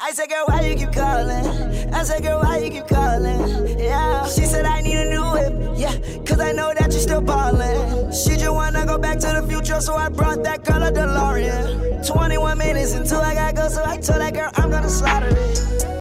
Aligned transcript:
I 0.00 0.12
said, 0.12 0.28
girl, 0.28 0.44
why 0.46 0.60
you 0.62 0.76
keep 0.76 0.92
calling? 0.92 1.46
I 1.94 2.02
said, 2.02 2.22
girl, 2.22 2.40
why 2.40 2.58
you 2.58 2.70
keep 2.70 2.86
calling? 2.86 3.78
Yeah. 3.78 4.26
She 4.26 4.42
said, 4.42 4.64
I 4.64 4.80
need 4.80 4.96
a 4.96 5.10
new 5.10 5.22
whip. 5.32 5.78
Yeah, 5.78 5.96
cause 6.24 6.40
I 6.40 6.52
know 6.52 6.72
that 6.74 6.92
you're 6.92 7.00
still 7.00 7.20
ballin'. 7.20 8.12
She 8.12 8.36
just 8.36 8.52
wanna 8.52 8.86
go 8.86 8.98
back 8.98 9.18
to 9.20 9.26
the 9.26 9.46
future, 9.48 9.80
so 9.80 9.94
I 9.94 10.08
brought 10.08 10.42
that 10.44 10.64
girl 10.64 10.82
a 10.82 10.90
DeLorean. 10.92 12.06
21 12.06 12.58
minutes 12.58 12.94
until 12.94 13.20
I 13.20 13.34
gotta 13.34 13.54
go, 13.54 13.68
so 13.68 13.82
I 13.84 13.98
told 13.98 14.20
that 14.20 14.34
girl 14.34 14.50
I'm 14.54 14.70
gonna 14.70 14.88
slaughter 14.88 15.28
it. 15.30 15.93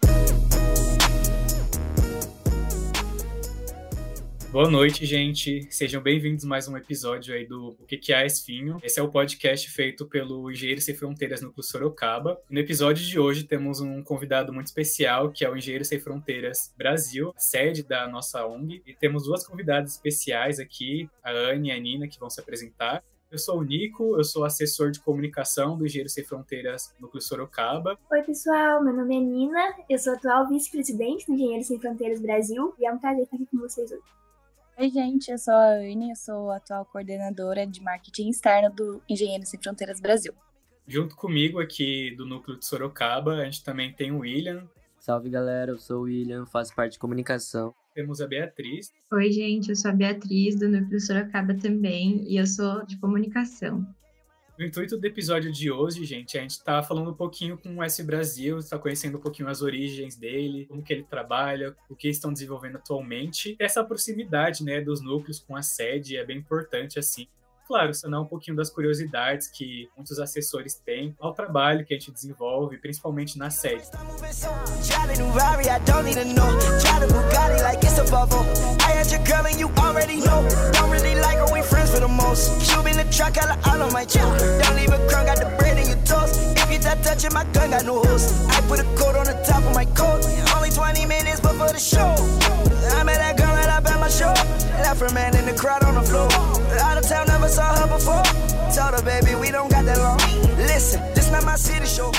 Boa 4.53 4.69
noite, 4.69 5.03
gente. 5.03 5.67
Sejam 5.71 5.99
bem-vindos 5.99 6.45
a 6.45 6.47
mais 6.47 6.67
um 6.67 6.77
episódio 6.77 7.33
aí 7.33 7.43
do 7.43 7.69
O 7.69 7.87
que, 7.87 7.97
que 7.97 8.13
é 8.13 8.23
Esfinho. 8.23 8.77
Esse 8.83 8.99
é 8.99 9.01
o 9.03 9.09
podcast 9.09 9.67
feito 9.71 10.05
pelo 10.05 10.51
Engenheiro 10.51 10.79
Sem 10.79 10.93
Fronteiras 10.93 11.41
Núcleo 11.41 11.63
Sorocaba. 11.63 12.39
No 12.47 12.59
episódio 12.59 13.03
de 13.03 13.19
hoje 13.19 13.45
temos 13.45 13.81
um 13.81 14.03
convidado 14.03 14.53
muito 14.53 14.67
especial, 14.67 15.31
que 15.31 15.43
é 15.43 15.49
o 15.49 15.57
Engenheiro 15.57 15.83
Sem 15.83 15.99
Fronteiras 15.99 16.71
Brasil, 16.77 17.33
sede 17.35 17.81
da 17.81 18.07
nossa 18.07 18.45
ONG. 18.45 18.83
E 18.85 18.93
temos 18.93 19.23
duas 19.23 19.43
convidadas 19.43 19.93
especiais 19.93 20.59
aqui, 20.59 21.09
a 21.23 21.31
Anne 21.31 21.69
e 21.69 21.71
a 21.71 21.79
Nina, 21.79 22.07
que 22.07 22.19
vão 22.19 22.29
se 22.29 22.39
apresentar. 22.39 23.03
Eu 23.31 23.39
sou 23.39 23.57
o 23.57 23.63
Nico, 23.63 24.15
eu 24.17 24.23
sou 24.23 24.45
assessor 24.45 24.91
de 24.91 24.99
comunicação 24.99 25.75
do 25.75 25.83
Engenheiro 25.83 26.09
Sem 26.09 26.23
Fronteiras 26.23 26.93
Núcleo 26.99 27.23
Sorocaba. 27.23 27.97
Oi, 28.11 28.21
pessoal, 28.21 28.83
meu 28.83 28.93
nome 28.93 29.17
é 29.17 29.19
Nina, 29.19 29.75
eu 29.89 29.97
sou 29.97 30.13
atual 30.13 30.47
vice-presidente 30.47 31.25
do 31.25 31.33
Engenheiro 31.33 31.63
Sem 31.63 31.79
Fronteiras 31.79 32.21
Brasil 32.21 32.75
e 32.77 32.85
é 32.85 32.93
um 32.93 32.99
prazer 32.99 33.23
estar 33.23 33.35
aqui 33.35 33.47
com 33.47 33.57
vocês 33.57 33.91
hoje. 33.91 34.22
Oi, 34.75 34.89
gente, 34.89 35.29
eu 35.29 35.37
sou 35.37 35.53
a 35.53 35.75
Anne, 35.75 36.09
eu 36.09 36.15
sou 36.15 36.49
a 36.49 36.55
atual 36.55 36.83
coordenadora 36.83 37.65
de 37.65 37.79
marketing 37.79 38.29
externo 38.29 38.73
do 38.75 39.03
Engenheiros 39.07 39.49
Sem 39.49 39.61
Fronteiras 39.61 40.01
Brasil. 40.01 40.33
Junto 40.87 41.15
comigo 41.15 41.59
aqui 41.59 42.15
do 42.17 42.25
núcleo 42.25 42.57
de 42.57 42.65
Sorocaba, 42.65 43.35
a 43.35 43.45
gente 43.45 43.63
também 43.63 43.93
tem 43.93 44.11
o 44.11 44.19
William. 44.19 44.67
Salve 44.97 45.29
galera, 45.29 45.71
eu 45.71 45.77
sou 45.77 45.99
o 45.99 46.03
William, 46.03 46.47
faço 46.47 46.73
parte 46.75 46.93
de 46.93 46.99
comunicação. 46.99 47.73
Temos 47.93 48.19
a 48.19 48.27
Beatriz. 48.27 48.91
Oi, 49.11 49.31
gente, 49.31 49.69
eu 49.69 49.75
sou 49.75 49.91
a 49.91 49.93
Beatriz 49.93 50.57
do 50.57 50.67
núcleo 50.67 50.99
Sorocaba 50.99 51.53
também 51.53 52.27
e 52.27 52.37
eu 52.37 52.47
sou 52.47 52.83
de 52.83 52.97
comunicação. 52.97 53.85
O 54.57 54.61
intuito 54.61 54.95
do 54.97 55.05
episódio 55.07 55.51
de 55.51 55.71
hoje, 55.71 56.05
gente, 56.05 56.37
é 56.37 56.39
a 56.39 56.43
gente 56.43 56.51
está 56.51 56.83
falando 56.83 57.09
um 57.09 57.13
pouquinho 57.15 57.57
com 57.57 57.77
o 57.77 57.83
S 57.83 58.03
Brasil, 58.03 58.59
está 58.59 58.77
conhecendo 58.77 59.17
um 59.17 59.21
pouquinho 59.21 59.49
as 59.49 59.63
origens 59.63 60.15
dele, 60.15 60.67
como 60.67 60.83
que 60.83 60.93
ele 60.93 61.03
trabalha, 61.03 61.75
o 61.89 61.95
que 61.95 62.07
estão 62.07 62.31
desenvolvendo 62.31 62.75
atualmente. 62.75 63.55
Essa 63.57 63.83
proximidade, 63.83 64.63
né, 64.63 64.79
dos 64.79 65.01
núcleos 65.01 65.39
com 65.39 65.55
a 65.55 65.63
sede 65.63 66.17
é 66.17 66.23
bem 66.23 66.37
importante, 66.37 66.99
assim, 66.99 67.27
claro, 67.67 67.93
sanar 67.93 68.21
um 68.21 68.25
pouquinho 68.25 68.55
das 68.55 68.69
curiosidades 68.69 69.47
que 69.47 69.89
muitos 69.95 70.19
assessores 70.19 70.75
têm 70.75 71.15
ao 71.19 71.33
trabalho 71.33 71.85
que 71.85 71.93
a 71.93 71.99
gente 71.99 72.11
desenvolve, 72.11 72.77
principalmente 72.77 73.37
na 73.37 73.49
sede. 73.49 73.83
touching 87.13 87.33
my 87.33 87.43
gun, 87.53 87.69
got 87.69 87.85
no 87.85 88.01
host. 88.01 88.49
I 88.49 88.61
put 88.67 88.79
a 88.79 88.83
coat 88.95 89.15
on 89.15 89.25
the 89.25 89.33
top 89.45 89.63
of 89.63 89.75
my 89.75 89.85
coat. 89.85 90.25
Only 90.55 90.69
20 90.69 91.05
minutes 91.05 91.39
before 91.39 91.69
the 91.69 91.79
show. 91.79 92.15
I 92.97 93.03
met 93.03 93.17
that 93.17 93.37
girl 93.37 93.53
right 93.53 93.69
up 93.69 93.85
at 93.85 93.99
my 93.99 94.09
show. 94.09 94.33
Left 94.81 94.99
her 94.99 95.13
man 95.13 95.35
in 95.35 95.45
the 95.45 95.53
crowd 95.53 95.83
on 95.83 95.95
the 95.95 96.01
floor. 96.01 96.62
Town, 97.09 97.25
never 97.27 97.49
saw 97.49 97.75
her 97.75 97.87
before. 97.87 98.23
Told 98.73 98.93
her, 98.95 99.03
baby, 99.03 99.35
we 99.35 99.51
don't 99.51 99.69
got 99.69 99.85
that 99.85 99.97
long. 99.97 100.17
Listen, 100.57 101.01
this 101.13 101.29
not 101.31 101.43
my 101.45 101.55
city 101.55 101.85
show. 101.85 102.11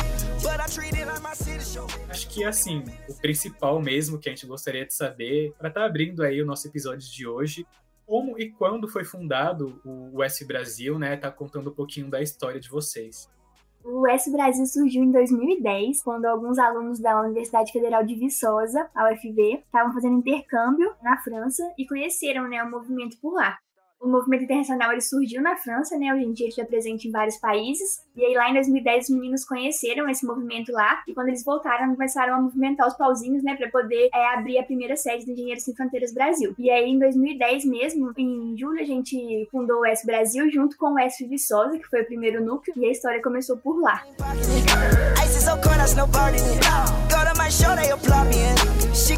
Acho 2.08 2.28
que 2.28 2.44
assim, 2.44 2.84
o 3.08 3.14
principal 3.14 3.80
mesmo 3.80 4.18
que 4.18 4.28
a 4.28 4.32
gente 4.32 4.46
gostaria 4.46 4.86
de 4.86 4.94
saber, 4.94 5.55
para 5.58 5.68
estar 5.68 5.80
tá 5.80 5.86
abrindo 5.86 6.22
aí 6.22 6.40
o 6.42 6.46
nosso 6.46 6.68
episódio 6.68 7.10
de 7.10 7.27
hoje, 7.27 7.66
como 8.06 8.38
e 8.38 8.50
quando 8.50 8.86
foi 8.86 9.05
fundado 9.05 9.80
o 9.84 10.22
S 10.22 10.45
Brasil, 10.46 10.98
né? 10.98 11.16
Tá 11.16 11.30
contando 11.30 11.70
um 11.70 11.74
pouquinho 11.74 12.11
da 12.11 12.20
história 12.20 12.61
de 12.61 12.68
vocês. 12.68 13.28
O 13.83 14.06
S 14.06 14.30
Brasil 14.30 14.66
surgiu 14.66 15.02
em 15.02 15.11
2010, 15.11 16.02
quando 16.02 16.27
alguns 16.27 16.58
alunos 16.58 17.01
da 17.01 17.20
Universidade 17.20 17.72
Federal 17.72 18.05
de 18.05 18.14
Viçosa, 18.14 18.89
a 18.95 19.11
UFV, 19.11 19.62
estavam 19.64 19.92
fazendo 19.92 20.18
intercâmbio 20.18 20.95
na 21.02 21.16
França 21.22 21.62
e 21.78 21.86
conheceram 21.86 22.48
né, 22.48 22.62
o 22.62 22.70
movimento 22.70 23.18
por 23.20 23.34
lá 23.34 23.58
o 24.04 24.08
movimento 24.08 24.44
internacional 24.44 24.92
ele 24.92 25.00
surgiu 25.00 25.40
na 25.40 25.56
França, 25.56 25.96
né? 25.96 26.12
Hoje 26.12 26.24
em 26.24 26.32
dia 26.32 26.44
ele 26.44 26.50
está 26.52 26.64
presente 26.64 27.08
em 27.08 27.10
vários 27.10 27.38
países. 27.38 28.02
E 28.14 28.24
aí 28.24 28.34
lá 28.34 28.50
em 28.50 28.54
2010 28.54 29.08
os 29.08 29.14
meninos 29.14 29.44
conheceram 29.44 30.08
esse 30.08 30.26
movimento 30.26 30.70
lá 30.70 31.02
e 31.08 31.14
quando 31.14 31.28
eles 31.28 31.42
voltaram 31.42 31.94
começaram 31.94 32.34
a 32.34 32.40
movimentar 32.40 32.86
os 32.86 32.94
pauzinhos, 32.94 33.42
né, 33.42 33.56
para 33.56 33.70
poder 33.70 34.10
é, 34.12 34.34
abrir 34.34 34.58
a 34.58 34.62
primeira 34.62 34.96
sede 34.96 35.24
do 35.24 35.32
Engenheiros 35.32 35.64
Sem 35.64 35.74
Fronteiras 35.74 36.12
Brasil. 36.12 36.54
E 36.58 36.70
aí 36.70 36.90
em 36.90 36.98
2010 36.98 37.64
mesmo, 37.64 38.12
em 38.16 38.56
julho 38.58 38.80
a 38.80 38.84
gente 38.84 39.48
fundou 39.50 39.80
o 39.80 39.86
S 39.86 40.04
Brasil 40.04 40.50
junto 40.50 40.76
com 40.76 40.92
o 40.92 40.98
S 40.98 41.26
Viçosa, 41.26 41.78
que 41.78 41.88
foi 41.88 42.02
o 42.02 42.06
primeiro 42.06 42.44
núcleo, 42.44 42.76
e 42.76 42.86
a 42.86 42.90
história 42.90 43.22
começou 43.22 43.56
por 43.56 43.80
lá. 43.80 44.04
She 48.94 49.16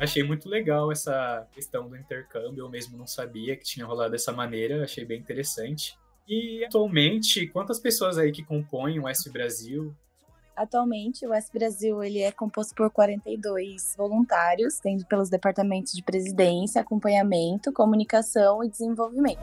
Achei 0.00 0.24
muito 0.24 0.48
legal 0.48 0.90
essa 0.90 1.46
questão 1.52 1.88
do 1.88 1.96
intercâmbio, 1.96 2.64
eu 2.64 2.68
mesmo 2.68 2.98
não 2.98 3.06
sabia 3.06 3.56
que 3.56 3.62
tinha 3.62 3.86
rolado 3.86 4.10
dessa 4.10 4.32
maneira, 4.32 4.82
achei 4.82 5.04
bem 5.04 5.20
interessante. 5.20 5.96
E 6.26 6.64
atualmente, 6.64 7.46
quantas 7.46 7.78
pessoas 7.78 8.18
aí 8.18 8.32
que 8.32 8.42
compõem 8.42 8.98
o 8.98 9.08
S 9.08 9.30
Brasil? 9.30 9.94
Atualmente, 10.56 11.26
o 11.26 11.32
S 11.32 11.50
Brasil 11.52 12.02
ele 12.02 12.20
é 12.20 12.30
composto 12.30 12.74
por 12.74 12.90
42 12.90 13.94
voluntários, 13.96 14.78
tendo 14.80 15.04
pelos 15.06 15.30
departamentos 15.30 15.92
de 15.92 16.02
presidência, 16.02 16.80
acompanhamento, 16.80 17.72
comunicação 17.72 18.62
e 18.62 18.68
desenvolvimento. 18.68 19.40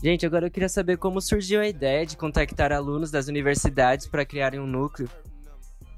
Gente, 0.00 0.24
agora 0.24 0.46
eu 0.46 0.50
queria 0.50 0.68
saber 0.68 0.96
como 0.96 1.20
surgiu 1.20 1.60
a 1.60 1.66
ideia 1.66 2.06
de 2.06 2.16
contactar 2.16 2.72
alunos 2.72 3.10
das 3.10 3.26
universidades 3.26 4.06
para 4.06 4.24
criarem 4.24 4.60
um 4.60 4.66
núcleo. 4.66 5.08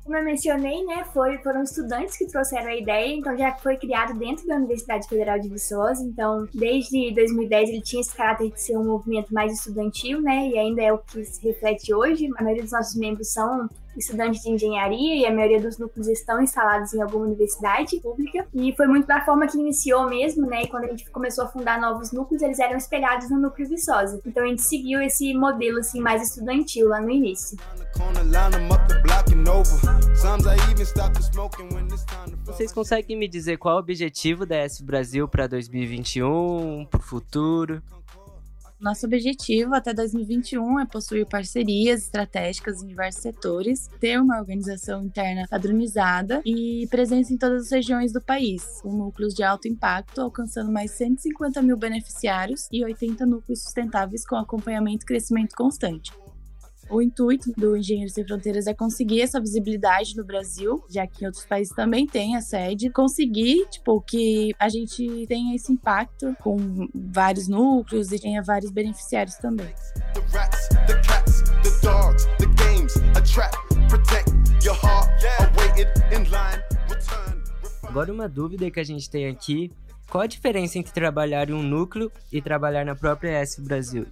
Como 0.09 0.17
eu 0.17 0.25
mencionei, 0.25 0.83
né, 0.87 1.05
foi, 1.13 1.37
foram 1.43 1.63
estudantes 1.63 2.17
que 2.17 2.27
trouxeram 2.27 2.69
a 2.69 2.75
ideia, 2.75 3.15
então 3.15 3.37
já 3.37 3.55
foi 3.57 3.77
criado 3.77 4.19
dentro 4.19 4.47
da 4.47 4.57
Universidade 4.57 5.07
Federal 5.07 5.39
de 5.39 5.51
Viçosa, 5.51 6.03
então 6.03 6.49
desde 6.55 7.13
2010 7.13 7.69
ele 7.69 7.83
tinha 7.83 8.01
esse 8.01 8.17
caráter 8.17 8.51
de 8.51 8.59
ser 8.59 8.79
um 8.79 8.85
movimento 8.85 9.35
mais 9.35 9.53
estudantil, 9.53 10.23
né, 10.23 10.49
e 10.49 10.59
ainda 10.59 10.81
é 10.81 10.91
o 10.91 10.97
que 10.97 11.23
se 11.27 11.47
reflete 11.47 11.93
hoje. 11.93 12.27
A 12.39 12.43
maioria 12.43 12.63
dos 12.63 12.73
nossos 12.73 12.97
membros 12.97 13.31
são 13.31 13.69
estudantes 13.99 14.41
de 14.41 14.51
engenharia 14.51 15.15
e 15.15 15.27
a 15.27 15.31
maioria 15.31 15.61
dos 15.61 15.77
núcleos 15.77 16.09
estão 16.09 16.41
instalados 16.41 16.95
em 16.95 17.03
alguma 17.03 17.27
universidade 17.27 18.01
pública. 18.01 18.47
E 18.55 18.73
foi 18.77 18.87
muito 18.87 19.07
da 19.07 19.21
forma 19.21 19.47
que 19.47 19.59
iniciou 19.59 20.09
mesmo, 20.09 20.47
né? 20.47 20.63
E 20.63 20.69
quando 20.69 20.85
a 20.85 20.89
gente 20.89 21.11
começou 21.11 21.45
a 21.45 21.49
fundar 21.49 21.79
novos 21.79 22.13
núcleos, 22.13 22.41
eles 22.41 22.59
eram 22.59 22.79
espelhados 22.79 23.29
no 23.29 23.39
núcleo 23.39 23.69
Viçosa. 23.69 24.23
Então 24.25 24.45
a 24.45 24.47
gente 24.47 24.63
seguiu 24.63 25.03
esse 25.03 25.35
modelo 25.35 25.81
assim 25.81 26.01
mais 26.01 26.23
estudantil 26.23 26.89
lá 26.89 27.01
no 27.01 27.11
início. 27.11 27.59
Vocês 32.44 32.72
conseguem 32.72 33.16
me 33.16 33.26
dizer 33.26 33.56
qual 33.58 33.75
é 33.75 33.76
o 33.76 33.81
objetivo 33.81 34.46
da 34.46 34.56
S 34.56 34.82
Brasil 34.82 35.26
para 35.28 35.46
2021, 35.46 36.87
para 36.87 37.00
o 37.00 37.02
futuro? 37.02 37.82
Nosso 38.81 39.06
objetivo 39.06 39.75
até 39.75 39.93
2021 39.93 40.78
é 40.78 40.87
possuir 40.87 41.26
parcerias 41.26 42.05
estratégicas 42.05 42.81
em 42.81 42.87
diversos 42.87 43.22
setores, 43.22 43.88
ter 43.99 44.20
uma 44.20 44.38
organização 44.38 45.02
interna 45.02 45.49
padronizada 45.50 46.40
e 46.44 46.87
presença 46.88 47.32
em 47.32 47.37
todas 47.37 47.64
as 47.64 47.70
regiões 47.72 48.12
do 48.12 48.20
país, 48.20 48.81
com 48.81 48.93
núcleos 48.93 49.34
de 49.34 49.43
alto 49.43 49.66
impacto, 49.66 50.20
alcançando 50.20 50.70
mais 50.70 50.93
150 50.93 51.60
mil 51.62 51.76
beneficiários 51.76 52.69
e 52.70 52.84
80 52.84 53.26
núcleos 53.26 53.64
sustentáveis 53.64 54.25
com 54.25 54.37
acompanhamento 54.37 55.02
e 55.02 55.06
crescimento 55.06 55.56
constante. 55.56 56.12
O 56.90 57.02
intuito 57.02 57.52
do 57.56 57.76
Engenheiro 57.76 58.11
Sem 58.11 58.26
Fronteiras 58.26 58.67
é 58.67 58.75
conseguir 58.75 59.20
essa 59.20 59.38
visibilidade 59.38 60.17
no 60.17 60.25
Brasil, 60.25 60.82
já 60.88 61.06
que 61.06 61.23
em 61.23 61.26
outros 61.26 61.44
países 61.44 61.75
também 61.75 62.06
tem 62.06 62.37
a 62.37 62.40
sede, 62.40 62.90
conseguir, 62.90 63.67
tipo, 63.70 64.00
que 64.00 64.55
a 64.58 64.69
gente 64.69 65.26
tenha 65.26 65.55
esse 65.55 65.73
impacto 65.73 66.35
com 66.40 66.56
vários 66.94 67.46
núcleos 67.46 68.11
e 68.12 68.19
tenha 68.19 68.43
vários 68.43 68.70
beneficiários 68.70 69.37
também. 69.37 69.69
The 70.14 70.20
rats, 70.32 70.69
the 70.87 70.94
cats, 71.02 71.43
the 71.62 71.87
dogs, 71.87 72.26
the 72.38 72.46
games, 72.46 72.94
Agora 77.99 78.12
uma 78.12 78.29
dúvida 78.29 78.70
que 78.70 78.79
a 78.79 78.84
gente 78.84 79.11
tem 79.11 79.26
aqui, 79.26 79.73
qual 80.08 80.23
a 80.23 80.26
diferença 80.26 80.79
entre 80.79 80.93
trabalhar 80.93 81.50
em 81.50 81.52
um 81.52 81.62
núcleo 81.62 82.12
e 82.32 82.41
trabalhar 82.41 82.84
na 82.84 82.94
própria 82.94 83.31
S 83.31 83.61
Brasil? 83.61 84.06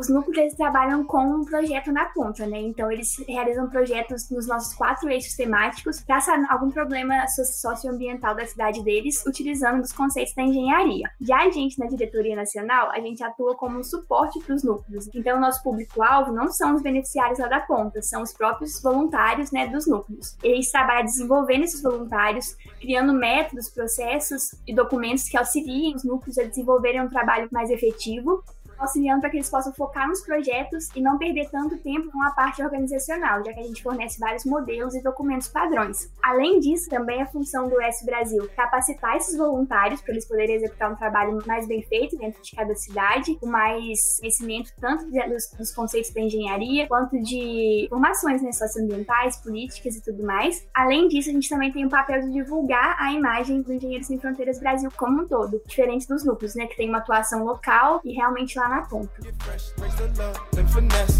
Os 0.00 0.08
núcleos 0.08 0.38
eles 0.38 0.54
trabalham 0.54 1.04
com 1.04 1.22
um 1.22 1.44
projeto 1.44 1.92
na 1.92 2.06
ponta, 2.06 2.46
né? 2.46 2.58
Então 2.58 2.90
eles 2.90 3.22
realizam 3.28 3.68
projetos 3.68 4.30
nos 4.30 4.46
nossos 4.46 4.72
quatro 4.72 5.10
eixos 5.10 5.34
temáticos 5.34 6.00
para 6.00 6.18
sanar 6.22 6.50
algum 6.50 6.70
problema 6.70 7.26
socioambiental 7.28 8.34
da 8.34 8.46
cidade 8.46 8.82
deles, 8.82 9.22
utilizando 9.26 9.82
os 9.82 9.92
conceitos 9.92 10.32
da 10.32 10.42
engenharia. 10.42 11.10
Já 11.20 11.42
a 11.42 11.50
gente 11.50 11.78
na 11.78 11.84
diretoria 11.84 12.34
nacional, 12.34 12.90
a 12.90 12.98
gente 12.98 13.22
atua 13.22 13.54
como 13.54 13.78
um 13.78 13.84
suporte 13.84 14.40
para 14.40 14.54
os 14.54 14.64
núcleos. 14.64 15.06
Então 15.14 15.38
nosso 15.38 15.62
público-alvo 15.62 16.32
não 16.32 16.50
são 16.50 16.76
os 16.76 16.80
beneficiários 16.80 17.38
lá 17.38 17.48
da 17.48 17.60
ponta, 17.60 18.00
são 18.00 18.22
os 18.22 18.32
próprios 18.32 18.80
voluntários, 18.80 19.50
né, 19.50 19.66
dos 19.66 19.86
núcleos. 19.86 20.34
Eles 20.42 20.72
trabalham 20.72 21.04
desenvolvendo 21.04 21.64
esses 21.64 21.82
voluntários, 21.82 22.56
criando 22.80 23.12
métodos, 23.12 23.68
processos 23.68 24.54
e 24.66 24.74
documentos 24.74 25.28
que 25.28 25.36
auxiliem 25.36 25.94
os 25.94 26.04
núcleos 26.04 26.38
a 26.38 26.44
desenvolverem 26.44 27.02
um 27.02 27.08
trabalho 27.10 27.50
mais 27.52 27.68
efetivo 27.68 28.42
auxiliando 28.80 29.20
para 29.20 29.30
que 29.30 29.36
eles 29.36 29.50
possam 29.50 29.72
focar 29.72 30.08
nos 30.08 30.20
projetos 30.20 30.88
e 30.94 31.00
não 31.00 31.18
perder 31.18 31.48
tanto 31.50 31.76
tempo 31.78 32.10
com 32.10 32.22
a 32.22 32.30
parte 32.30 32.62
organizacional, 32.62 33.44
já 33.44 33.52
que 33.52 33.60
a 33.60 33.64
gente 33.64 33.82
fornece 33.82 34.18
vários 34.18 34.44
modelos 34.44 34.94
e 34.94 35.02
documentos 35.02 35.48
padrões. 35.48 36.10
Além 36.22 36.58
disso, 36.60 36.88
também 36.88 37.20
é 37.20 37.26
função 37.26 37.68
do 37.68 37.80
S 37.80 38.04
Brasil 38.04 38.48
capacitar 38.56 39.16
esses 39.16 39.36
voluntários 39.36 40.00
para 40.00 40.12
eles 40.12 40.26
poderem 40.26 40.56
executar 40.56 40.92
um 40.92 40.96
trabalho 40.96 41.38
mais 41.46 41.66
bem 41.66 41.82
feito 41.82 42.16
dentro 42.16 42.42
de 42.42 42.52
cada 42.54 42.74
cidade, 42.74 43.36
com 43.36 43.46
mais 43.46 44.18
conhecimento 44.18 44.72
tanto 44.80 45.04
dos, 45.06 45.50
dos 45.58 45.74
conceitos 45.74 46.12
da 46.12 46.20
engenharia 46.20 46.86
quanto 46.88 47.18
de 47.20 47.86
formações 47.88 48.42
né, 48.42 48.52
socioambientais, 48.52 49.36
políticas 49.38 49.96
e 49.96 50.02
tudo 50.02 50.24
mais. 50.24 50.66
Além 50.74 51.08
disso, 51.08 51.30
a 51.30 51.32
gente 51.32 51.48
também 51.48 51.72
tem 51.72 51.84
o 51.84 51.90
papel 51.90 52.20
de 52.22 52.32
divulgar 52.32 52.96
a 52.98 53.12
imagem 53.12 53.62
do 53.62 53.72
Engenheiros 53.72 54.06
Sem 54.06 54.18
Fronteiras 54.18 54.58
Brasil 54.58 54.90
como 54.96 55.22
um 55.22 55.28
todo, 55.28 55.60
diferente 55.66 56.06
dos 56.06 56.24
núcleos, 56.24 56.54
né, 56.54 56.66
que 56.66 56.76
tem 56.76 56.88
uma 56.88 56.98
atuação 56.98 57.44
local 57.44 58.00
e 58.04 58.12
realmente 58.12 58.58
lá 58.58 58.69
na 58.70 58.82
ponta. 58.82 59.10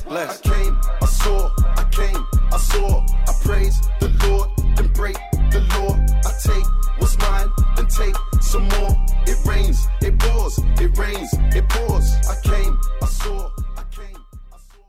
I 0.06 0.36
came, 0.42 0.80
I 1.02 1.06
saw, 1.06 1.50
I 1.76 1.84
came, 1.90 2.26
I 2.52 2.58
saw, 2.58 3.04
I 3.28 3.32
praise 3.42 3.80
the 3.98 4.08
Lord, 4.22 4.48
then 4.76 4.88
break 4.92 5.16
the 5.50 5.60
law, 5.74 5.90
I 6.28 6.32
take 6.46 6.66
was 7.00 7.18
mine, 7.18 7.48
then 7.76 7.86
take 7.86 8.16
some 8.40 8.68
more. 8.68 8.94
It 9.26 9.38
rains, 9.44 9.88
it 10.00 10.18
pours, 10.18 10.58
it 10.80 10.96
rains, 10.96 11.30
it 11.56 11.68
pours, 11.68 12.06
I 12.28 12.36
came, 12.42 12.78
I 13.02 13.06
saw, 13.06 13.50
I 13.76 13.82
came, 13.90 14.20
I 14.52 14.58
saw. 14.68 14.84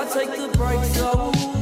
I 0.00 0.04
take 0.12 0.30
the 0.36 0.48
break 0.58 0.84
slow. 0.84 1.55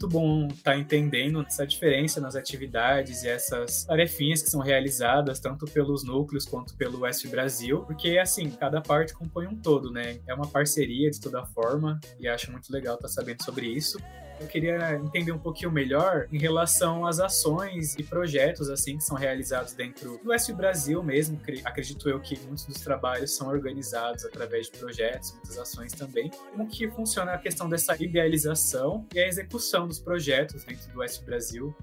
Muito 0.00 0.08
bom 0.08 0.46
estar 0.46 0.78
entendendo 0.78 1.42
essa 1.42 1.66
diferença 1.66 2.22
nas 2.22 2.34
atividades 2.34 3.22
e 3.22 3.28
essas 3.28 3.84
tarefinhas 3.84 4.40
que 4.40 4.48
são 4.48 4.62
realizadas 4.62 5.38
tanto 5.40 5.66
pelos 5.66 6.02
núcleos 6.02 6.46
quanto 6.46 6.74
pelo 6.74 7.00
West 7.00 7.26
Brasil, 7.26 7.82
porque 7.82 8.16
assim, 8.16 8.48
cada 8.50 8.80
parte 8.80 9.12
compõe 9.12 9.46
um 9.46 9.54
todo, 9.54 9.90
né? 9.90 10.18
É 10.26 10.32
uma 10.32 10.46
parceria 10.46 11.10
de 11.10 11.20
toda 11.20 11.44
forma 11.44 12.00
e 12.18 12.26
acho 12.26 12.50
muito 12.50 12.72
legal 12.72 12.94
estar 12.94 13.08
sabendo 13.08 13.44
sobre 13.44 13.66
isso. 13.66 13.98
Eu 14.40 14.46
queria 14.46 14.94
entender 14.94 15.32
um 15.32 15.38
pouquinho 15.38 15.70
melhor 15.70 16.26
em 16.32 16.38
relação 16.38 17.06
às 17.06 17.20
ações 17.20 17.94
e 17.98 18.02
projetos 18.02 18.70
assim 18.70 18.96
que 18.96 19.04
são 19.04 19.14
realizados 19.14 19.74
dentro 19.74 20.18
do 20.24 20.32
S 20.32 20.50
Brasil 20.54 21.02
mesmo. 21.02 21.38
Acredito 21.62 22.08
eu 22.08 22.18
que 22.18 22.38
muitos 22.40 22.64
dos 22.64 22.80
trabalhos 22.80 23.36
são 23.36 23.48
organizados 23.48 24.24
através 24.24 24.70
de 24.70 24.78
projetos, 24.78 25.32
muitas 25.32 25.58
ações 25.58 25.92
também. 25.92 26.30
Como 26.30 26.66
que 26.66 26.90
funciona 26.90 27.32
a 27.32 27.38
questão 27.38 27.68
dessa 27.68 27.94
idealização 28.02 29.06
e 29.14 29.20
a 29.20 29.28
execução 29.28 29.86
dos 29.86 29.98
projetos 29.98 30.64
dentro 30.64 30.90
do 30.90 31.02
S 31.02 31.22
Brasil? 31.22 31.76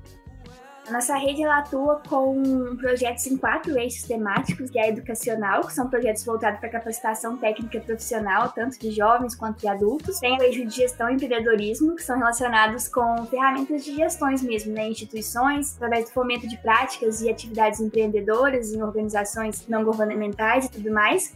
A 0.87 0.91
nossa 0.93 1.17
rede 1.17 1.43
ela 1.43 1.57
atua 1.57 2.01
com 2.07 2.73
projetos 2.77 3.27
em 3.27 3.35
quatro 3.35 3.77
eixos 3.77 4.03
temáticos, 4.03 4.69
que 4.69 4.79
é 4.79 4.87
educacional, 4.87 5.67
que 5.67 5.73
são 5.73 5.89
projetos 5.89 6.23
voltados 6.23 6.61
para 6.61 6.69
capacitação 6.69 7.35
técnica 7.35 7.81
profissional, 7.81 8.53
tanto 8.53 8.79
de 8.79 8.91
jovens 8.91 9.35
quanto 9.35 9.59
de 9.59 9.67
adultos. 9.67 10.17
Tem 10.17 10.37
o 10.39 10.41
eixo 10.41 10.65
de 10.65 10.73
gestão 10.73 11.09
e 11.09 11.15
empreendedorismo, 11.15 11.93
que 11.93 12.03
são 12.03 12.17
relacionados 12.17 12.87
com 12.87 13.25
ferramentas 13.25 13.83
de 13.83 13.97
gestões 13.97 14.41
mesmo, 14.41 14.73
né, 14.73 14.87
instituições, 14.87 15.75
através 15.75 16.05
do 16.05 16.11
fomento 16.11 16.47
de 16.47 16.57
práticas 16.57 17.21
e 17.21 17.29
atividades 17.29 17.81
empreendedoras 17.81 18.71
em 18.71 18.81
organizações 18.81 19.67
não 19.67 19.83
governamentais 19.83 20.67
e 20.67 20.71
tudo 20.71 20.89
mais. 20.89 21.35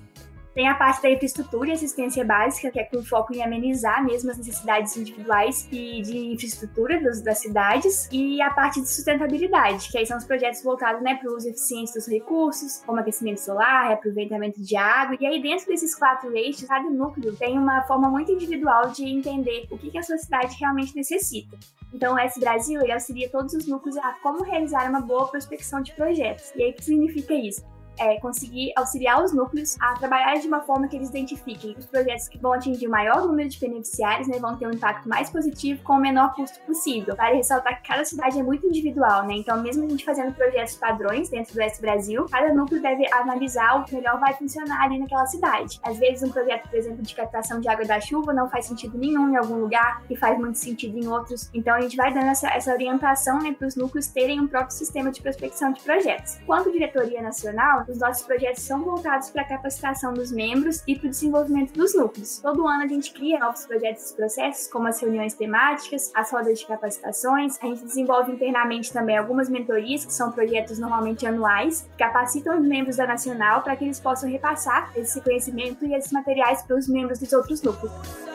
Tem 0.54 0.68
a 0.68 0.76
parte 0.76 1.02
da 1.02 1.10
infraestrutura 1.10 1.70
e 1.70 1.72
assistência 1.72 2.26
básica, 2.26 2.70
que 2.70 2.80
é 2.80 2.84
com 2.84 3.02
foco 3.02 3.34
em 3.34 3.42
amenizar 3.42 4.04
mesmo 4.04 4.32
as 4.32 4.38
necessidades 4.38 4.98
individuais 4.98 5.68
e 5.72 6.02
de 6.02 6.34
infraestrutura 6.34 7.02
dos, 7.02 7.22
das 7.22 7.38
cidades. 7.40 8.10
E 8.12 8.42
a 8.42 8.50
parte 8.50 8.82
de 8.82 8.90
sustentabilidade, 8.90 9.90
que 9.90 9.98
aí 9.98 10.06
são 10.06 10.18
os 10.18 10.26
projetos 10.26 10.62
voltados 10.62 11.02
né, 11.02 11.16
para 11.16 11.32
o 11.32 11.36
uso 11.36 11.48
eficiente 11.48 11.94
dos 11.94 12.06
recursos, 12.06 12.84
como 12.86 13.00
aquecimento 13.00 13.40
solar, 13.40 13.88
reaproveitamento 13.88 14.62
de 14.62 14.76
água. 14.76 15.16
E 15.20 15.26
aí, 15.26 15.42
dentro 15.42 15.68
desses 15.68 15.96
quatro 15.96 16.36
eixos, 16.36 16.68
cada 16.68 16.90
núcleo 16.90 17.34
tem 17.38 17.58
uma 17.58 17.84
forma 17.84 18.10
muito 18.10 18.32
individual 18.32 18.90
de 18.90 19.06
entender 19.06 19.68
o 19.72 19.78
que, 19.78 19.90
que 19.90 19.98
a 19.98 20.04
sua 20.04 20.18
cidade 20.18 20.58
realmente 20.60 20.94
necessita. 20.96 21.58
Então, 21.94 22.16
o 22.16 22.20
S 22.20 22.38
Brasil 22.40 22.82
ele 22.82 22.92
auxilia 22.92 23.30
todos 23.30 23.54
os 23.54 23.68
núcleos 23.68 23.98
a 23.98 24.14
como 24.22 24.44
realizar 24.44 24.90
uma 24.90 25.02
boa 25.02 25.28
prospecção 25.28 25.82
de 25.82 25.94
projetos. 25.94 26.52
E 26.56 26.64
aí, 26.64 26.72
o 26.72 26.74
que 26.74 26.84
significa 26.84 27.34
isso? 27.34 27.71
É, 27.98 28.20
conseguir 28.20 28.72
auxiliar 28.76 29.24
os 29.24 29.34
núcleos 29.34 29.78
a 29.80 29.94
trabalhar 29.96 30.36
de 30.36 30.48
uma 30.48 30.62
forma 30.62 30.88
que 30.88 30.96
eles 30.96 31.10
identifiquem 31.10 31.76
os 31.78 31.86
projetos 31.86 32.28
que 32.28 32.38
vão 32.38 32.54
atingir 32.54 32.88
o 32.88 32.92
maior 32.92 33.26
número 33.28 33.50
de 33.50 33.60
beneficiários, 33.60 34.28
né, 34.28 34.40
vão 34.40 34.56
ter 34.58 34.68
um 34.68 34.72
impacto 34.72 35.08
mais 35.08 35.30
positivo 35.30 35.84
com 35.84 35.94
o 35.94 36.00
menor 36.00 36.34
custo 36.34 36.60
possível. 36.62 37.16
Vale 37.16 37.38
ressaltar 37.38 37.82
que 37.82 37.88
cada 37.88 38.04
cidade 38.06 38.40
é 38.40 38.44
muito 38.44 38.66
individual, 38.68 39.26
né? 39.26 39.36
Então, 39.36 39.62
mesmo 39.62 39.86
a 39.86 39.90
gente 39.90 40.04
fazendo 40.04 40.34
projetos 40.34 40.76
padrões 40.76 41.30
dentro 41.30 41.54
do 41.54 41.62
S 41.62 41.82
Brasil, 41.82 42.26
cada 42.32 42.54
núcleo 42.54 42.82
deve 42.82 43.06
analisar 43.14 43.80
o 43.80 43.84
que 43.84 43.96
melhor 43.96 44.20
vai 44.20 44.34
funcionar 44.34 44.84
ali 44.84 45.00
naquela 45.00 45.26
cidade. 45.26 45.80
Às 45.84 45.98
vezes, 45.98 46.24
um 46.24 46.32
projeto, 46.32 46.70
por 46.70 46.78
exemplo, 46.78 47.02
de 47.02 47.16
captação 47.16 47.60
de 47.60 47.70
água 47.70 47.86
da 47.86 48.00
chuva 48.00 48.34
não 48.34 48.50
faz 48.50 48.66
sentido 48.66 48.98
nenhum 48.98 49.30
em 49.30 49.38
algum 49.38 49.56
lugar 49.56 50.04
e 50.10 50.16
faz 50.16 50.38
muito 50.38 50.58
sentido 50.58 50.98
em 50.98 51.08
outros. 51.08 51.50
Então, 51.54 51.76
a 51.76 51.82
gente 51.82 51.96
vai 51.96 52.14
dando 52.14 52.28
essa, 52.28 52.50
essa 52.50 52.72
orientação 52.72 53.40
né, 53.40 53.54
para 53.54 53.68
os 53.68 53.76
núcleos 53.76 54.08
terem 54.08 54.40
um 54.40 54.48
próprio 54.48 54.76
sistema 54.76 55.12
de 55.12 55.22
prospecção 55.22 55.72
de 55.72 55.82
projetos. 55.82 56.40
Quanto 56.46 56.72
diretoria 56.72 57.22
nacional, 57.22 57.81
os 57.88 57.98
nossos 57.98 58.24
projetos 58.24 58.64
são 58.64 58.84
voltados 58.84 59.30
para 59.30 59.42
a 59.44 59.48
capacitação 59.48 60.14
dos 60.14 60.32
membros 60.32 60.84
e 60.88 60.98
para 60.98 61.08
o 61.08 61.10
desenvolvimento 61.10 61.74
dos 61.74 61.96
núcleos. 61.96 62.40
Todo 62.40 62.68
ano 62.68 62.84
a 62.84 62.88
gente 62.88 63.14
cria 63.14 63.40
novos 63.40 63.66
projetos 63.66 64.12
e 64.12 64.16
processos, 64.16 64.68
como 64.68 64.88
as 64.88 65.00
reuniões 65.02 65.34
temáticas, 65.34 66.12
as 66.14 66.32
rodas 66.32 66.60
de 66.60 66.66
capacitações. 66.66 67.58
A 67.62 67.68
gente 67.68 67.84
desenvolve 67.84 68.32
internamente 68.32 68.92
também 68.92 69.18
algumas 69.18 69.50
mentorias, 69.50 70.06
que 70.06 70.14
são 70.14 70.32
projetos 70.32 70.80
normalmente 70.80 71.26
anuais, 71.26 71.88
que 71.92 71.98
capacitam 71.98 72.60
os 72.60 72.66
membros 72.66 72.98
da 72.98 73.08
Nacional 73.08 73.62
para 73.62 73.76
que 73.76 73.86
eles 73.86 74.00
possam 74.00 74.30
repassar 74.30 74.92
esse 74.96 75.20
conhecimento 75.22 75.86
e 75.86 75.94
esses 75.94 76.12
materiais 76.12 76.62
para 76.62 76.78
os 76.78 76.88
membros 76.88 77.20
dos 77.20 77.32
outros 77.34 77.62
núcleos. 77.62 78.31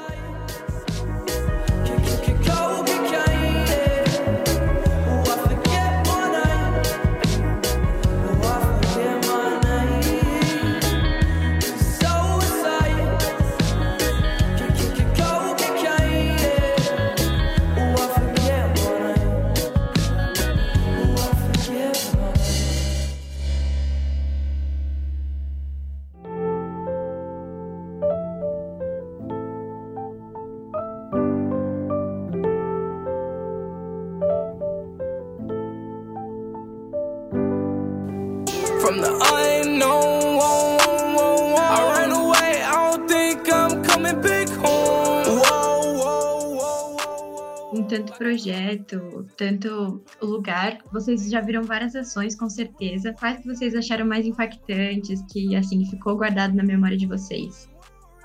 Projeto, 48.87 49.27
tanto 49.37 50.03
lugar, 50.23 50.79
vocês 50.93 51.29
já 51.29 51.41
viram 51.41 51.65
várias 51.65 51.95
ações, 51.95 52.37
com 52.37 52.49
certeza. 52.49 53.13
Quais 53.13 53.41
que 53.41 53.47
vocês 53.47 53.75
acharam 53.75 54.07
mais 54.07 54.27
impactantes, 54.27 55.23
que 55.31 55.55
assim 55.57 55.85
ficou 55.87 56.17
guardado 56.17 56.55
na 56.55 56.63
memória 56.63 56.97
de 56.97 57.07
vocês? 57.07 57.69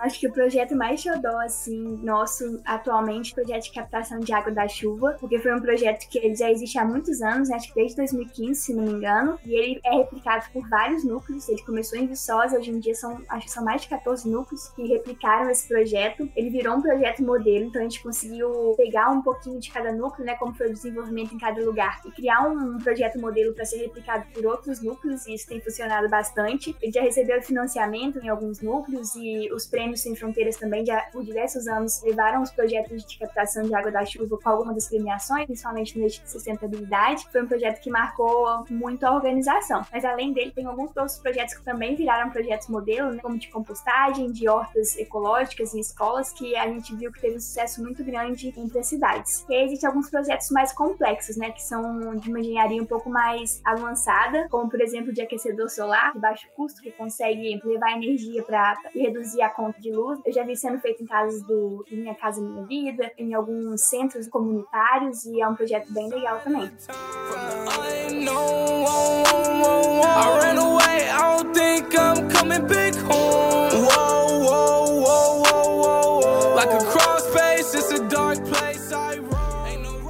Acho 0.02 0.20
que 0.20 0.28
o 0.28 0.34
projeto 0.34 0.76
mais 0.76 1.00
xodó, 1.00 1.38
assim, 1.42 1.80
nosso 2.02 2.60
atualmente, 2.66 3.34
o 3.34 3.36
projeto 3.36 3.66
de 3.66 3.72
captação 3.72 4.20
de 4.20 4.34
água 4.34 4.52
da 4.52 4.68
chuva, 4.68 5.16
porque 5.20 5.38
foi 5.38 5.56
um 5.56 5.62
projeto 5.62 6.10
que 6.10 6.18
ele 6.18 6.36
já 6.36 6.50
existe 6.50 6.80
há 6.80 6.84
muitos 6.84 7.22
anos, 7.22 7.50
né? 7.50 7.56
acho 7.56 7.68
que 7.68 7.76
desde 7.76 7.98
2015, 7.98 8.60
se 8.60 8.74
não 8.74 8.84
me 8.84 8.94
engano, 8.94 9.38
e 9.46 9.54
ele 9.54 9.80
é 9.86 9.98
replicado 9.98 10.46
por 10.52 10.68
vários 10.68 11.04
núcleos. 11.04 11.48
Ele 11.48 11.62
começou 11.62 12.00
em 12.00 12.08
Viçosa, 12.08 12.58
hoje 12.58 12.72
em 12.72 12.80
dia 12.80 12.96
são, 12.96 13.22
acho 13.30 13.46
que 13.46 13.52
são 13.52 13.64
mais 13.64 13.84
de 13.84 13.90
14 13.90 14.28
núcleos 14.28 14.70
que 14.70 14.88
replicaram 14.88 15.52
esse 15.52 15.68
projeto. 15.68 16.28
Ele 16.36 16.50
virou 16.50 16.78
um 16.78 16.82
projeto 16.82 17.22
modelo, 17.22 17.66
então 17.66 17.80
a 17.80 17.84
gente 17.84 18.02
conseguiu 18.02 18.74
pegar 18.76 19.12
um 19.12 19.22
pouquinho 19.22 19.60
de 19.60 19.72
cada 19.72 19.92
núcleo, 19.92 20.26
né, 20.26 20.36
como 20.36 20.52
foi 20.56 20.68
o 20.70 20.74
desenvolvimento 20.74 21.36
em 21.36 21.38
cada 21.38 21.64
lugar, 21.64 22.02
e 22.06 22.12
criar 22.12 22.42
um 22.42 22.80
projeto 22.80 23.20
modelo 23.20 23.54
para 23.54 23.66
ser 23.66 23.78
replicado 23.78 24.26
por 24.34 24.48
outros 24.48 24.82
núcleos, 24.82 25.28
e 25.28 25.36
isso 25.36 25.48
tem 25.48 25.62
funcionado 25.62 26.10
bastante. 26.10 26.76
Ele 26.82 26.92
já 26.92 27.02
recebeu 27.02 27.40
financiamento 27.44 28.18
em 28.18 28.30
alguns 28.30 28.62
núcleos 28.62 29.16
e 29.16 29.52
os 29.54 29.68
prêmios 29.68 29.91
Sem 29.96 30.16
Fronteiras 30.16 30.58
também 30.58 30.86
já 30.86 31.02
por 31.12 31.24
diversos 31.24 31.68
anos 31.68 32.02
levaram 32.04 32.42
os 32.42 32.52
projetos 32.52 33.06
de 33.06 33.18
captação 33.18 33.64
de 33.64 33.74
água 33.74 33.92
da 33.92 34.06
chuva 34.06 34.38
com 34.38 34.50
algumas 34.50 34.76
das 34.76 34.88
premiações, 34.88 35.46
principalmente 35.46 35.98
no 35.98 36.04
eixo 36.04 36.22
de 36.24 36.30
sustentabilidade. 36.30 37.28
Foi 37.32 37.44
um 37.44 37.48
projeto 37.48 37.82
que 37.82 37.90
marcou 37.90 38.66
muito 38.70 39.06
a 39.06 39.14
organização. 39.14 39.86
Mas 39.92 40.06
além 40.06 40.34
dele, 40.34 40.52
tem 40.52 40.66
alguns 40.66 40.96
outros 40.96 41.18
projetos 41.18 41.54
que 41.56 41.64
também 41.64 41.96
viraram 41.96 42.30
projetos 42.30 42.68
modelo, 42.68 43.12
né, 43.12 43.20
como 43.22 43.38
de 43.38 43.50
compostagem, 43.50 44.32
de 44.32 44.48
hortas 44.48 44.98
ecológicas 44.98 45.74
em 45.74 45.80
escolas, 45.80 46.32
que 46.32 46.56
a 46.56 46.68
gente 46.68 46.96
viu 46.96 47.12
que 47.12 47.22
teve 47.22 47.36
um 47.36 47.40
sucesso 47.40 47.82
muito 47.82 48.04
grande 48.04 48.54
entre 48.58 48.80
as 48.80 48.88
cidades. 48.88 49.46
E 49.50 49.56
aí 49.56 49.66
existem 49.66 49.88
alguns 49.88 50.10
projetos 50.10 50.50
mais 50.52 50.72
complexos, 50.72 51.38
né, 51.38 51.52
que 51.52 51.62
são 51.62 52.16
de 52.16 52.30
uma 52.30 52.40
engenharia 52.40 52.82
um 52.82 52.86
pouco 52.86 53.10
mais 53.10 53.62
avançada, 53.64 54.48
como 54.50 54.70
por 54.70 54.82
exemplo 54.82 55.14
de 55.14 55.22
aquecedor 55.22 55.70
solar 55.70 56.14
de 56.14 56.20
baixo 56.20 56.48
custo, 56.56 56.82
que 56.82 56.92
consegue 56.92 57.60
levar 57.64 57.94
energia 57.94 58.44
para 58.44 58.76
reduzir 58.94 59.42
a 59.42 59.50
conta 59.50 59.81
de 59.82 59.92
luz. 59.92 60.20
Eu 60.26 60.32
já 60.32 60.44
vi 60.46 60.56
sendo 60.56 60.80
feito 60.80 61.04
em 61.04 61.06
casas 61.06 61.42
do 61.44 61.84
Minha 61.92 62.16
Casa 62.16 62.42
Minha 62.42 62.64
Vida, 62.64 63.12
em 63.18 63.34
alguns 63.34 63.82
centros 63.90 64.28
comunitários, 64.28 65.26
e 65.26 65.42
é 65.42 65.48
um 65.48 65.56
projeto 65.56 65.92
bem 65.92 66.08
legal 66.10 66.40
também. 66.40 66.70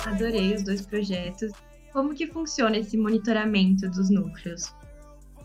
Adorei 0.05 0.55
os 0.55 0.63
dois 0.63 0.85
projetos. 0.85 1.51
Como 1.91 2.13
que 2.13 2.27
funciona 2.27 2.77
esse 2.77 2.97
monitoramento 2.97 3.89
dos 3.89 4.09
núcleos? 4.09 4.73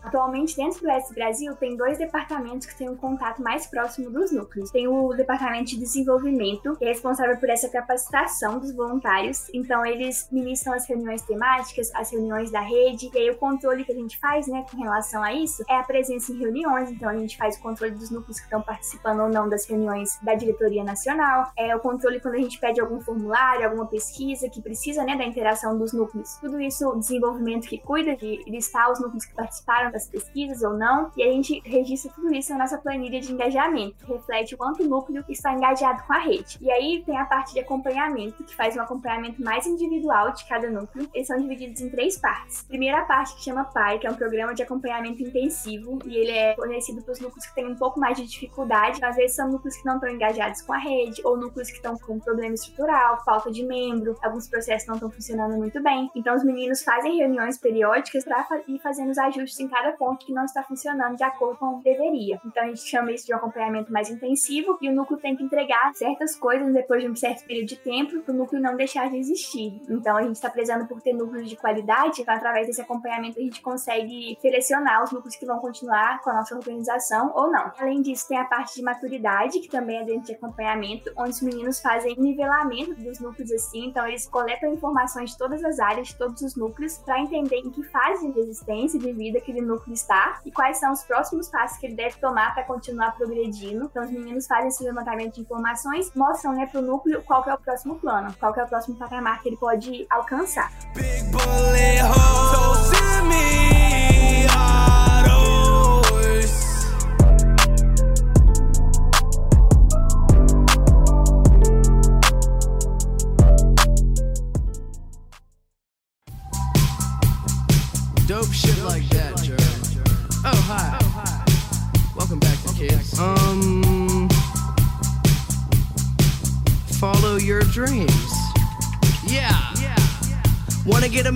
Atualmente, 0.03 0.55
dentro 0.55 0.81
do 0.81 0.89
S 0.89 1.13
Brasil, 1.13 1.55
tem 1.55 1.75
dois 1.75 1.97
departamentos 1.97 2.67
que 2.67 2.75
têm 2.75 2.89
um 2.89 2.95
contato 2.95 3.41
mais 3.41 3.67
próximo 3.67 4.09
dos 4.09 4.31
núcleos. 4.31 4.71
Tem 4.71 4.87
o 4.87 5.13
Departamento 5.13 5.71
de 5.71 5.77
Desenvolvimento, 5.77 6.75
que 6.75 6.85
é 6.85 6.89
responsável 6.89 7.37
por 7.37 7.49
essa 7.49 7.69
capacitação 7.69 8.59
dos 8.59 8.73
voluntários. 8.73 9.47
Então, 9.53 9.85
eles 9.85 10.27
ministram 10.31 10.73
as 10.73 10.87
reuniões 10.87 11.21
temáticas, 11.21 11.93
as 11.93 12.11
reuniões 12.11 12.51
da 12.51 12.61
rede, 12.61 13.09
e 13.13 13.17
aí 13.17 13.29
o 13.29 13.37
controle 13.37 13.83
que 13.83 13.91
a 13.91 13.95
gente 13.95 14.19
faz, 14.19 14.47
né, 14.47 14.65
com 14.69 14.77
relação 14.77 15.23
a 15.23 15.33
isso, 15.33 15.63
é 15.69 15.77
a 15.77 15.83
presença 15.83 16.31
em 16.31 16.37
reuniões. 16.37 16.91
Então, 16.91 17.09
a 17.09 17.17
gente 17.17 17.37
faz 17.37 17.57
o 17.57 17.61
controle 17.61 17.93
dos 17.93 18.09
núcleos 18.09 18.37
que 18.39 18.45
estão 18.45 18.61
participando 18.61 19.21
ou 19.21 19.29
não 19.29 19.49
das 19.49 19.65
reuniões 19.67 20.17
da 20.21 20.35
diretoria 20.35 20.83
nacional, 20.83 21.51
é 21.57 21.75
o 21.75 21.79
controle 21.79 22.19
quando 22.19 22.35
a 22.35 22.39
gente 22.39 22.59
pede 22.59 22.79
algum 22.79 22.99
formulário, 22.99 23.65
alguma 23.65 23.85
pesquisa 23.85 24.49
que 24.49 24.61
precisa, 24.61 25.03
né, 25.03 25.15
da 25.15 25.23
interação 25.23 25.77
dos 25.77 25.93
núcleos. 25.93 26.35
Tudo 26.35 26.59
isso, 26.59 26.87
o 26.89 26.99
desenvolvimento 26.99 27.67
que 27.67 27.77
cuida 27.77 28.15
de 28.15 28.43
listar 28.47 28.91
os 28.91 28.99
núcleos 28.99 29.25
que 29.25 29.33
participaram 29.33 29.86
das 29.91 30.07
pesquisas 30.07 30.61
ou 30.63 30.73
não, 30.73 31.11
e 31.15 31.23
a 31.23 31.31
gente 31.31 31.61
registra 31.65 32.11
tudo 32.13 32.33
isso 32.33 32.51
na 32.51 32.59
nossa 32.59 32.77
planilha 32.77 33.19
de 33.19 33.31
engajamento, 33.31 33.95
que 34.05 34.11
reflete 34.11 34.55
o 34.55 34.57
quanto 34.57 34.83
o 34.83 34.87
núcleo 34.87 35.23
está 35.29 35.53
engajado 35.53 36.03
com 36.03 36.13
a 36.13 36.19
rede. 36.19 36.57
E 36.61 36.71
aí 36.71 37.03
tem 37.05 37.17
a 37.17 37.25
parte 37.25 37.53
de 37.53 37.59
acompanhamento, 37.59 38.43
que 38.43 38.55
faz 38.55 38.75
um 38.75 38.81
acompanhamento 38.81 39.41
mais 39.41 39.65
individual 39.65 40.31
de 40.31 40.45
cada 40.45 40.69
núcleo. 40.69 41.09
Eles 41.13 41.27
são 41.27 41.37
divididos 41.37 41.81
em 41.81 41.89
três 41.89 42.17
partes. 42.17 42.63
Primeira 42.63 43.03
parte 43.05 43.35
que 43.35 43.43
chama 43.43 43.65
PAI, 43.65 43.99
que 43.99 44.07
é 44.07 44.11
um 44.11 44.15
programa 44.15 44.53
de 44.53 44.63
acompanhamento 44.63 45.21
intensivo, 45.21 45.99
e 46.05 46.15
ele 46.15 46.31
é 46.31 46.55
fornecido 46.55 47.01
para 47.01 47.13
os 47.13 47.19
núcleos 47.19 47.45
que 47.45 47.55
têm 47.55 47.67
um 47.67 47.75
pouco 47.75 47.99
mais 47.99 48.17
de 48.17 48.25
dificuldade, 48.25 49.03
às 49.03 49.15
vezes 49.15 49.35
são 49.35 49.49
núcleos 49.49 49.75
que 49.77 49.85
não 49.85 49.95
estão 49.95 50.09
engajados 50.09 50.61
com 50.61 50.73
a 50.73 50.77
rede, 50.77 51.21
ou 51.23 51.37
núcleos 51.37 51.69
que 51.69 51.77
estão 51.77 51.97
com 51.97 52.19
problema 52.19 52.55
estrutural, 52.55 53.23
falta 53.23 53.51
de 53.51 53.63
membro, 53.63 54.17
alguns 54.21 54.47
processos 54.47 54.87
não 54.87 54.95
estão 54.95 55.09
funcionando 55.09 55.55
muito 55.57 55.81
bem. 55.81 56.09
Então 56.15 56.35
os 56.35 56.43
meninos 56.43 56.83
fazem 56.83 57.17
reuniões 57.17 57.57
periódicas 57.57 58.23
para 58.23 58.45
ir 58.67 58.79
fazendo 58.79 59.11
os 59.11 59.17
ajustes 59.17 59.59
em 59.59 59.67
cada 59.67 59.76
cada 59.77 59.91
ponto 59.91 60.25
que 60.25 60.33
não 60.33 60.43
está 60.43 60.63
funcionando 60.63 61.15
de 61.15 61.23
acordo 61.23 61.57
com 61.57 61.65
o 61.67 61.77
que 61.77 61.83
deveria. 61.83 62.39
Então 62.45 62.63
a 62.63 62.67
gente 62.67 62.81
chama 62.81 63.11
isso 63.11 63.25
de 63.25 63.33
um 63.33 63.37
acompanhamento 63.37 63.91
mais 63.91 64.09
intensivo 64.09 64.77
e 64.81 64.89
o 64.89 64.93
núcleo 64.93 65.19
tem 65.19 65.35
que 65.35 65.43
entregar 65.43 65.93
certas 65.93 66.35
coisas 66.35 66.73
depois 66.73 67.03
de 67.03 67.09
um 67.09 67.15
certo 67.15 67.45
período 67.45 67.67
de 67.67 67.77
tempo 67.77 68.19
para 68.21 68.33
o 68.33 68.37
núcleo 68.37 68.61
não 68.61 68.75
deixar 68.75 69.09
de 69.09 69.17
existir. 69.17 69.79
Então 69.87 70.17
a 70.17 70.23
gente 70.23 70.35
está 70.35 70.49
prezando 70.49 70.87
por 70.87 71.01
ter 71.01 71.13
núcleos 71.13 71.47
de 71.47 71.55
qualidade, 71.55 72.21
então 72.21 72.33
através 72.33 72.65
desse 72.65 72.81
acompanhamento 72.81 73.39
a 73.39 73.41
gente 73.41 73.61
consegue 73.61 74.37
selecionar 74.41 75.03
os 75.03 75.11
núcleos 75.11 75.35
que 75.35 75.45
vão 75.45 75.59
continuar 75.59 76.21
com 76.21 76.31
a 76.31 76.33
nossa 76.33 76.55
organização 76.55 77.31
ou 77.35 77.51
não. 77.51 77.71
Além 77.77 78.01
disso, 78.01 78.27
tem 78.27 78.37
a 78.37 78.45
parte 78.45 78.75
de 78.75 78.81
maturidade, 78.81 79.59
que 79.59 79.69
também 79.69 79.97
é 79.99 80.03
dentro 80.03 80.27
de 80.27 80.33
acompanhamento, 80.33 81.11
onde 81.15 81.31
os 81.31 81.41
meninos 81.41 81.79
fazem 81.79 82.15
nivelamento 82.17 82.95
dos 82.95 83.19
núcleos 83.19 83.51
assim, 83.51 83.87
então 83.87 84.07
eles 84.07 84.27
coletam 84.27 84.73
informações 84.73 85.31
de 85.31 85.37
todas 85.37 85.63
as 85.63 85.79
áreas, 85.79 86.07
de 86.07 86.15
todos 86.15 86.41
os 86.41 86.55
núcleos, 86.55 86.97
para 86.97 87.19
entender 87.19 87.57
em 87.57 87.69
que 87.69 87.83
fase 87.83 88.31
de 88.31 88.39
existência 88.39 88.99
de 88.99 89.11
vida 89.13 89.37
aquele 89.37 89.61
núcleo 89.67 89.93
está 89.93 90.39
e 90.45 90.51
quais 90.51 90.77
são 90.77 90.91
os 90.91 91.03
próximos 91.03 91.49
passos 91.49 91.77
que 91.77 91.85
ele 91.85 91.95
deve 91.95 92.17
tomar 92.17 92.53
para 92.53 92.63
continuar 92.63 93.15
progredindo. 93.15 93.85
Então, 93.85 94.03
os 94.03 94.11
meninos 94.11 94.47
fazem 94.47 94.69
esse 94.69 94.83
levantamento 94.83 95.35
de 95.35 95.41
informações, 95.41 96.11
mostram 96.15 96.53
né, 96.53 96.65
para 96.65 96.79
o 96.79 96.83
núcleo 96.83 97.21
qual 97.23 97.43
é 97.47 97.53
o 97.53 97.57
próximo 97.57 97.95
plano, 97.95 98.33
qual 98.39 98.55
é 98.55 98.63
o 98.63 98.67
próximo 98.67 98.95
patamar 98.95 99.41
que 99.41 99.49
ele 99.49 99.57
pode 99.57 100.07
alcançar. 100.09 100.71
Big 100.93 101.27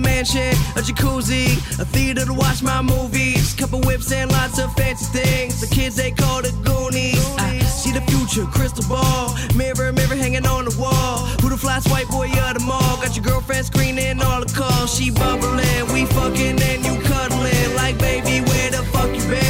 mansion, 0.02 0.52
a 0.76 0.82
jacuzzi, 0.82 1.56
a 1.78 1.84
theater 1.84 2.24
to 2.26 2.34
watch 2.34 2.62
my 2.62 2.82
movies, 2.82 3.54
couple 3.54 3.80
whips 3.80 4.12
and 4.12 4.30
lots 4.32 4.58
of 4.58 4.72
fancy 4.74 5.06
things. 5.06 5.60
The 5.60 5.66
kids 5.74 5.96
they 5.96 6.10
call 6.10 6.42
the 6.42 6.52
Goonies. 6.64 7.24
I 7.38 7.58
see 7.60 7.92
the 7.92 8.02
future, 8.02 8.44
crystal 8.46 8.84
ball, 8.88 9.34
mirror, 9.54 9.92
mirror 9.92 10.16
hanging 10.16 10.46
on 10.46 10.64
the 10.64 10.76
wall. 10.78 11.18
Who 11.40 11.48
the 11.48 11.56
flyest 11.56 11.90
white 11.90 12.08
boy 12.08 12.26
of 12.26 12.54
the 12.54 12.64
mall? 12.66 12.96
Got 13.02 13.16
your 13.16 13.24
girlfriend 13.24 13.66
screening 13.66 14.20
all 14.22 14.40
the 14.40 14.52
calls. 14.52 14.94
She 14.94 15.10
bubbling, 15.10 15.92
we 15.92 16.06
fucking 16.06 16.60
and 16.60 16.84
you 16.84 17.00
cuddling 17.02 17.74
like 17.76 17.98
baby. 17.98 18.40
Where 18.46 18.70
the 18.70 18.82
fuck 18.92 19.10
you 19.14 19.28
been? 19.30 19.41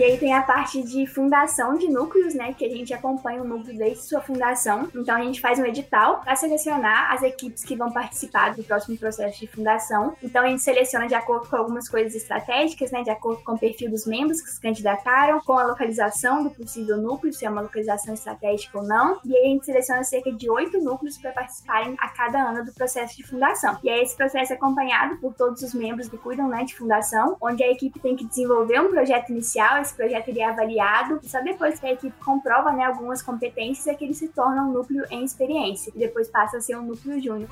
E 0.00 0.02
aí 0.02 0.16
tem 0.16 0.32
a 0.32 0.40
parte 0.40 0.82
de 0.82 1.06
fundação 1.06 1.76
de 1.76 1.86
núcleos, 1.86 2.32
né? 2.32 2.54
Que 2.54 2.64
a 2.64 2.70
gente 2.70 2.94
acompanha 2.94 3.42
o 3.42 3.44
núcleo 3.44 3.76
desde 3.76 4.02
sua 4.02 4.22
fundação. 4.22 4.88
Então 4.94 5.14
a 5.14 5.20
gente 5.20 5.42
faz 5.42 5.58
um 5.58 5.64
edital 5.66 6.22
para 6.22 6.34
selecionar 6.34 7.12
as 7.12 7.22
equipes 7.22 7.62
que 7.62 7.76
vão 7.76 7.92
participar 7.92 8.54
do 8.54 8.64
próximo 8.64 8.96
processo 8.96 9.38
de 9.38 9.46
fundação. 9.46 10.16
Então 10.22 10.42
a 10.42 10.48
gente 10.48 10.62
seleciona 10.62 11.06
de 11.06 11.14
acordo 11.14 11.50
com 11.50 11.54
algumas 11.54 11.86
coisas 11.86 12.14
estratégicas, 12.14 12.90
né? 12.90 13.02
De 13.02 13.10
acordo 13.10 13.42
com 13.44 13.52
o 13.52 13.58
perfil 13.58 13.90
dos 13.90 14.06
membros 14.06 14.40
que 14.40 14.48
se 14.48 14.58
candidataram, 14.58 15.38
com 15.40 15.52
a 15.52 15.64
localização 15.64 16.44
do 16.44 16.50
possível 16.50 16.96
núcleo, 16.96 17.30
se 17.30 17.44
é 17.44 17.50
uma 17.50 17.60
localização 17.60 18.14
estratégica 18.14 18.78
ou 18.78 18.84
não. 18.84 19.20
E 19.22 19.36
aí 19.36 19.44
a 19.44 19.48
gente 19.48 19.66
seleciona 19.66 20.02
cerca 20.02 20.32
de 20.32 20.48
oito 20.48 20.78
núcleos 20.78 21.18
para 21.18 21.30
participarem 21.32 21.94
a 21.98 22.08
cada 22.08 22.42
ano 22.42 22.64
do 22.64 22.72
processo 22.72 23.14
de 23.18 23.22
fundação. 23.22 23.76
E 23.84 23.90
aí 23.90 24.00
esse 24.00 24.16
processo 24.16 24.54
é 24.54 24.56
acompanhado 24.56 25.18
por 25.18 25.34
todos 25.34 25.60
os 25.60 25.74
membros 25.74 26.08
que 26.08 26.16
cuidam 26.16 26.48
né, 26.48 26.64
de 26.64 26.74
fundação, 26.74 27.36
onde 27.38 27.62
a 27.62 27.70
equipe 27.70 28.00
tem 28.00 28.16
que 28.16 28.24
desenvolver 28.24 28.80
um 28.80 28.88
projeto 28.88 29.28
inicial, 29.28 29.78
esse 29.90 29.96
projeto 29.96 30.28
ele 30.28 30.40
é 30.40 30.48
avaliado 30.48 31.20
e 31.22 31.28
só 31.28 31.42
depois 31.42 31.78
que 31.78 31.86
a 31.86 31.92
equipe 31.92 32.16
comprova 32.24 32.72
né, 32.72 32.84
algumas 32.84 33.22
competências 33.22 33.86
é 33.86 33.94
que 33.94 34.04
ele 34.04 34.14
se 34.14 34.28
torna 34.28 34.62
um 34.62 34.72
núcleo 34.72 35.04
em 35.10 35.24
experiência 35.24 35.92
e 35.94 35.98
depois 35.98 36.28
passa 36.28 36.58
a 36.58 36.60
ser 36.60 36.76
um 36.76 36.82
núcleo 36.82 37.20
júnior. 37.20 37.50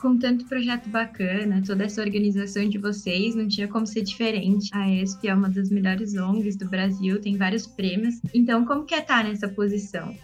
Com 0.00 0.18
tanto 0.18 0.46
projeto 0.46 0.88
bacana, 0.88 1.62
toda 1.66 1.84
essa 1.84 2.00
organização 2.00 2.66
de 2.66 2.78
vocês, 2.78 3.34
não 3.34 3.46
tinha 3.46 3.68
como 3.68 3.86
ser 3.86 4.00
diferente. 4.00 4.70
A 4.72 4.88
ESP 4.88 5.28
é 5.28 5.34
uma 5.34 5.50
das 5.50 5.68
melhores 5.68 6.16
ONGs 6.16 6.56
do 6.56 6.66
Brasil, 6.66 7.20
tem 7.20 7.36
vários 7.36 7.66
prêmios. 7.66 8.14
Então, 8.32 8.64
como 8.64 8.84
que 8.84 8.94
é 8.94 9.00
estar 9.00 9.22
nessa 9.22 9.46
posição? 9.46 10.16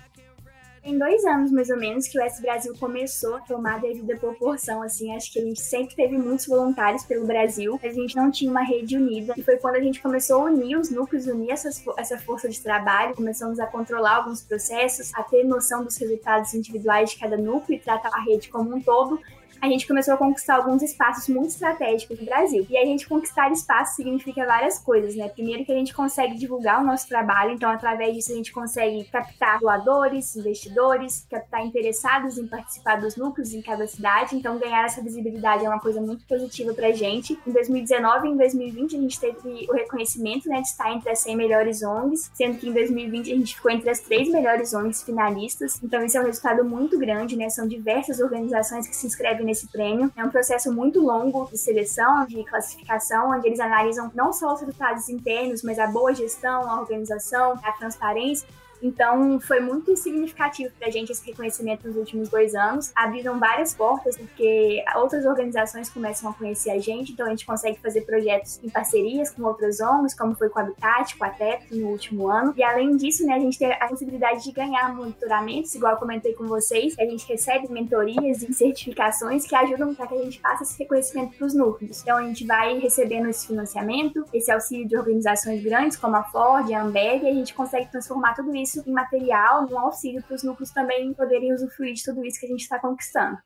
Tem 0.83 0.97
dois 0.97 1.25
anos, 1.25 1.51
mais 1.51 1.69
ou 1.69 1.77
menos, 1.77 2.07
que 2.07 2.17
o 2.17 2.23
S 2.23 2.41
Brasil 2.41 2.73
começou 2.79 3.35
a 3.35 3.41
tomar 3.41 3.81
devida 3.81 4.17
proporção, 4.17 4.83
assim, 4.83 5.15
acho 5.15 5.33
que 5.33 5.41
a 5.41 5.43
gente 5.43 5.61
sempre 5.61 5.97
teve 5.97 6.17
muitos 6.17 6.47
voluntários 6.47 7.05
pelo 7.05 7.27
Brasil, 7.27 7.79
mas 7.83 7.93
a 7.93 8.01
gente 8.01 8.15
não 8.15 8.31
tinha 8.31 8.51
uma 8.51 8.63
rede 8.63 8.97
unida, 8.97 9.35
e 9.37 9.43
foi 9.43 9.57
quando 9.57 9.75
a 9.75 9.81
gente 9.81 10.01
começou 10.01 10.43
a 10.43 10.45
unir 10.45 10.79
os 10.79 10.89
núcleos, 10.89 11.27
unir 11.27 11.51
essas, 11.51 11.85
essa 11.99 12.17
força 12.17 12.49
de 12.49 12.61
trabalho, 12.61 13.17
começamos 13.17 13.59
a 13.59 13.67
controlar 13.67 14.19
alguns 14.19 14.41
processos, 14.41 15.13
a 15.17 15.25
ter 15.25 15.43
noção 15.43 15.85
dos 15.85 15.97
resultados 15.97 16.55
individuais 16.55 17.11
de 17.11 17.19
cada 17.19 17.37
núcleo 17.37 17.77
e 17.77 17.81
tratar 17.81 18.11
a 18.15 18.23
rede 18.23 18.49
como 18.49 18.73
um 18.73 18.81
todo, 18.81 19.21
a 19.61 19.69
gente 19.69 19.87
começou 19.87 20.15
a 20.15 20.17
conquistar 20.17 20.57
alguns 20.57 20.83
espaços 20.83 21.29
muito 21.29 21.49
estratégicos 21.49 22.19
no 22.19 22.27
Brasil. 22.27 22.67
E 22.69 22.77
a 22.77 22.85
gente 22.85 23.09
conquistar 23.09 23.51
espaço 23.51 23.97
significa 23.97 24.47
várias 24.47 24.79
coisas, 24.79 25.15
né? 25.15 25.29
Primeiro 25.29 25.65
que 25.65 25.73
a 25.73 25.75
gente 25.75 25.95
consegue 25.95 26.37
divulgar 26.37 26.83
o 26.83 26.87
nosso 26.87 27.09
trabalho, 27.09 27.53
então 27.53 27.71
através 27.71 28.15
disso 28.15 28.33
a 28.33 28.37
gente 28.37 28.53
consegue 28.53 29.05
captar 29.05 29.61
doadores, 29.61 30.37
investidores, 30.37 31.27
captar 31.31 31.65
interessados 31.65 32.39
em 32.39 32.47
participar 32.47 32.97
dos 32.97 33.17
núcleos 33.17 33.53
em 33.53 33.63
cada 33.63 33.87
cidade, 33.87 34.37
então 34.37 34.59
ganhar 34.59 34.85
essa 34.85 35.03
visibilidade 35.03 35.65
é 35.65 35.69
uma 35.69 35.81
coisa 35.81 36.01
muito 36.01 36.25
positiva 36.27 36.75
pra 36.75 36.93
gente. 36.93 37.39
Em 37.47 37.53
2019 37.53 38.29
e 38.29 38.31
em 38.33 38.37
2020 38.37 38.97
a 38.97 39.01
gente 39.01 39.21
teve 39.21 39.67
o 39.69 39.73
reconhecimento, 39.73 40.49
né, 40.49 40.61
de 40.61 40.69
estar 40.69 40.93
entre 40.93 41.11
as 41.11 41.21
100 41.21 41.37
melhores 41.37 41.83
ONGs, 41.83 42.31
sendo 42.35 42.59
que 42.59 42.69
em 42.69 42.73
2020 42.73 43.33
a 43.33 43.37
gente 43.37 43.55
ficou 43.55 43.71
entre 43.71 43.91
as 43.91 44.01
três 44.01 44.29
melhores 44.29 44.75
ONGs 44.75 45.03
finalistas. 45.03 45.81
Então 45.83 46.05
isso 46.05 46.17
é 46.19 46.21
um 46.21 46.25
resultado 46.27 46.65
muito 46.65 46.99
grande, 46.99 47.37
né? 47.37 47.49
São 47.49 47.67
diversas 47.67 48.21
organizações 48.21 48.87
que 48.87 48.97
se 48.97 49.07
inscrevem 49.07 49.46
nesse 49.47 49.69
prêmio. 49.69 50.13
É 50.17 50.25
um 50.25 50.31
processo 50.31 50.73
muito 50.73 51.01
longo 51.01 51.47
de 51.47 51.57
seleção, 51.57 52.27
de 52.27 52.45
classificação, 52.45 53.31
onde 53.31 53.47
eles 53.47 53.61
analisam 53.61 54.11
não 54.15 54.33
só 54.33 54.53
os 54.53 54.61
resultados 54.61 55.09
internos, 55.09 55.63
mas 55.63 55.79
a 55.79 55.87
boa 55.87 56.13
gestão, 56.13 56.69
a 56.71 56.81
organização, 56.81 57.59
a 57.63 57.73
transparência 57.73 58.47
então, 58.83 59.41
foi 59.41 59.61
muito 59.61 59.97
significativo 59.97 60.73
para 60.79 60.89
a 60.89 60.91
gente 60.91 61.13
esse 61.13 61.25
reconhecimento 61.25 61.87
nos 61.87 61.97
últimos 61.97 62.29
dois 62.29 62.55
anos. 62.55 62.93
Abriram 62.95 63.39
várias 63.39 63.75
portas, 63.75 64.17
porque 64.17 64.85
outras 64.97 65.25
organizações 65.25 65.89
começam 65.89 66.31
a 66.31 66.35
conhecer 66.35 66.71
a 66.71 66.79
gente, 66.79 67.13
então 67.13 67.27
a 67.27 67.31
gente 67.31 67.47
consegue 67.47 67.79
fazer 67.81 68.03
projetos 68.03 68.61
em 68.63 68.69
parcerias 68.69 69.31
com 69.31 69.43
outras 69.43 69.81
ONGs, 69.81 70.15
como 70.15 70.35
foi 70.35 70.49
com 70.49 70.59
a 70.59 70.63
Habitat, 70.63 71.17
com 71.17 71.25
a 71.25 71.31
TEP 71.31 71.75
no 71.77 71.89
último 71.89 72.29
ano. 72.29 72.55
E 72.57 72.63
além 72.63 72.97
disso, 72.97 73.27
né, 73.27 73.35
a 73.35 73.39
gente 73.39 73.59
tem 73.59 73.73
a 73.73 73.89
possibilidade 73.89 74.45
de 74.45 74.53
ganhar 74.53 74.95
monitoramentos, 74.95 75.75
igual 75.75 75.93
eu 75.93 75.99
comentei 75.99 76.35
com 76.35 76.47
vocês, 76.47 76.95
a 76.99 77.05
gente 77.05 77.27
recebe 77.27 77.71
mentorias 77.71 78.43
e 78.43 78.53
certificações 78.53 79.47
que 79.47 79.55
ajudam 79.55 79.95
para 79.95 80.07
que 80.07 80.15
a 80.15 80.23
gente 80.23 80.41
faça 80.41 80.63
esse 80.63 80.79
reconhecimento 80.79 81.37
para 81.37 81.47
os 81.47 81.55
núcleos. 81.55 82.03
Então, 82.03 82.17
a 82.19 82.23
gente 82.23 82.47
vai 82.47 82.79
recebendo 82.79 83.29
esse 83.29 83.47
financiamento, 83.47 84.25
esse 84.33 84.51
auxílio 84.51 84.87
de 84.87 84.97
organizações 84.97 85.63
grandes, 85.63 85.97
como 85.97 86.17
a 86.17 86.25
Ford, 86.25 86.73
a 86.73 86.83
Ambev, 86.83 87.25
e 87.25 87.29
a 87.29 87.35
gente 87.35 87.55
consegue 87.55 87.91
transformar 87.91 88.35
tudo 88.35 88.55
isso 88.55 88.66
isso 88.67 88.83
em 88.87 88.93
material, 88.93 89.67
um 89.71 89.79
auxílio 89.79 90.23
para 90.23 90.35
os 90.35 90.43
núcleos 90.43 90.71
também 90.71 91.15
poderem 91.15 91.53
usufruir 91.53 91.95
de 91.95 92.03
tudo 92.03 92.25
isso 92.25 92.41
que 92.41 92.47
a 92.47 92.49
gente 92.49 92.63
está 92.63 92.79
conquistando. 92.79 93.39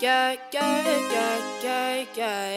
Yeah, 0.00 0.36
yeah, 0.52 0.82
yeah, 1.10 1.38
yeah, 1.64 2.06
yeah. 2.16 2.56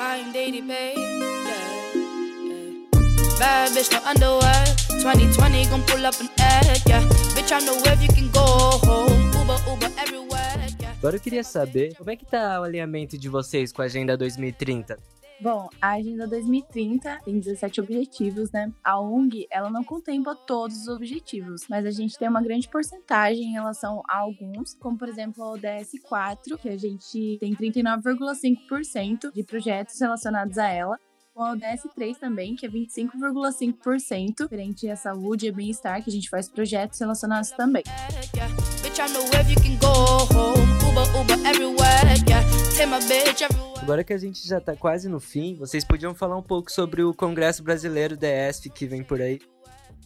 I'm 0.00 0.32
Daddy 0.32 0.62
Bay. 0.62 0.94
Yeah, 0.96 1.94
yeah. 1.94 3.38
Bad 3.38 3.72
bitch, 3.74 3.90
no 3.92 3.98
underwear. 4.08 4.64
2020 5.02 5.68
gon' 5.68 5.82
pull 5.82 6.06
up 6.06 6.14
an 6.20 6.30
egg. 6.38 6.82
Yeah, 6.88 7.02
bitch, 7.34 7.52
I 7.52 7.60
know 7.66 7.76
where 7.82 7.98
you 8.00 8.08
can 8.08 8.30
go 8.30 8.78
home. 8.86 9.30
Uber, 9.34 9.58
Uber 9.68 9.90
everywhere. 10.00 10.68
Yeah. 10.80 10.94
Agora 10.98 11.16
eu 11.16 11.20
queria 11.20 11.42
saber 11.42 11.94
como 11.96 12.10
é 12.10 12.16
que 12.16 12.24
tá 12.24 12.60
o 12.60 12.64
alinhamento 12.64 13.18
de 13.18 13.28
vocês 13.28 13.72
com 13.72 13.82
a 13.82 13.86
Agenda 13.86 14.16
2030? 14.16 14.96
Bom, 15.40 15.68
a 15.80 15.92
Agenda 15.92 16.26
2030 16.26 17.20
tem 17.24 17.38
17 17.38 17.80
objetivos, 17.80 18.50
né? 18.50 18.72
A 18.82 19.00
ONG, 19.00 19.46
ela 19.52 19.70
não 19.70 19.84
contempla 19.84 20.34
todos 20.34 20.82
os 20.82 20.88
objetivos, 20.88 21.62
mas 21.68 21.86
a 21.86 21.92
gente 21.92 22.18
tem 22.18 22.28
uma 22.28 22.42
grande 22.42 22.68
porcentagem 22.68 23.44
em 23.44 23.52
relação 23.52 24.02
a 24.08 24.18
alguns, 24.18 24.74
como 24.74 24.98
por 24.98 25.08
exemplo 25.08 25.44
o 25.44 25.52
ODS 25.52 25.92
4, 26.02 26.58
que 26.58 26.68
a 26.68 26.76
gente 26.76 27.38
tem 27.38 27.54
39,5% 27.54 29.32
de 29.32 29.44
projetos 29.44 30.00
relacionados 30.00 30.58
a 30.58 30.68
ela, 30.68 30.98
com 31.32 31.44
a 31.44 31.52
ODS 31.52 31.86
3 31.94 32.18
também, 32.18 32.56
que 32.56 32.66
é 32.66 32.68
25,5% 32.68 34.40
referente 34.40 34.90
à 34.90 34.96
saúde 34.96 35.46
e 35.46 35.52
bem-estar, 35.52 36.02
que 36.02 36.10
a 36.10 36.12
gente 36.12 36.28
faz 36.28 36.48
projetos 36.48 36.98
relacionados 36.98 37.52
também. 37.52 37.84
Agora 43.82 44.04
que 44.04 44.12
a 44.12 44.18
gente 44.18 44.46
já 44.46 44.60
tá 44.60 44.76
quase 44.76 45.08
no 45.08 45.18
fim, 45.18 45.56
vocês 45.56 45.84
podiam 45.84 46.14
falar 46.14 46.36
um 46.36 46.42
pouco 46.42 46.70
sobre 46.70 47.02
o 47.02 47.12
Congresso 47.12 47.60
Brasileiro 47.60 48.16
DSF 48.16 48.70
que 48.70 48.86
vem 48.86 49.02
por 49.02 49.20
aí? 49.20 49.40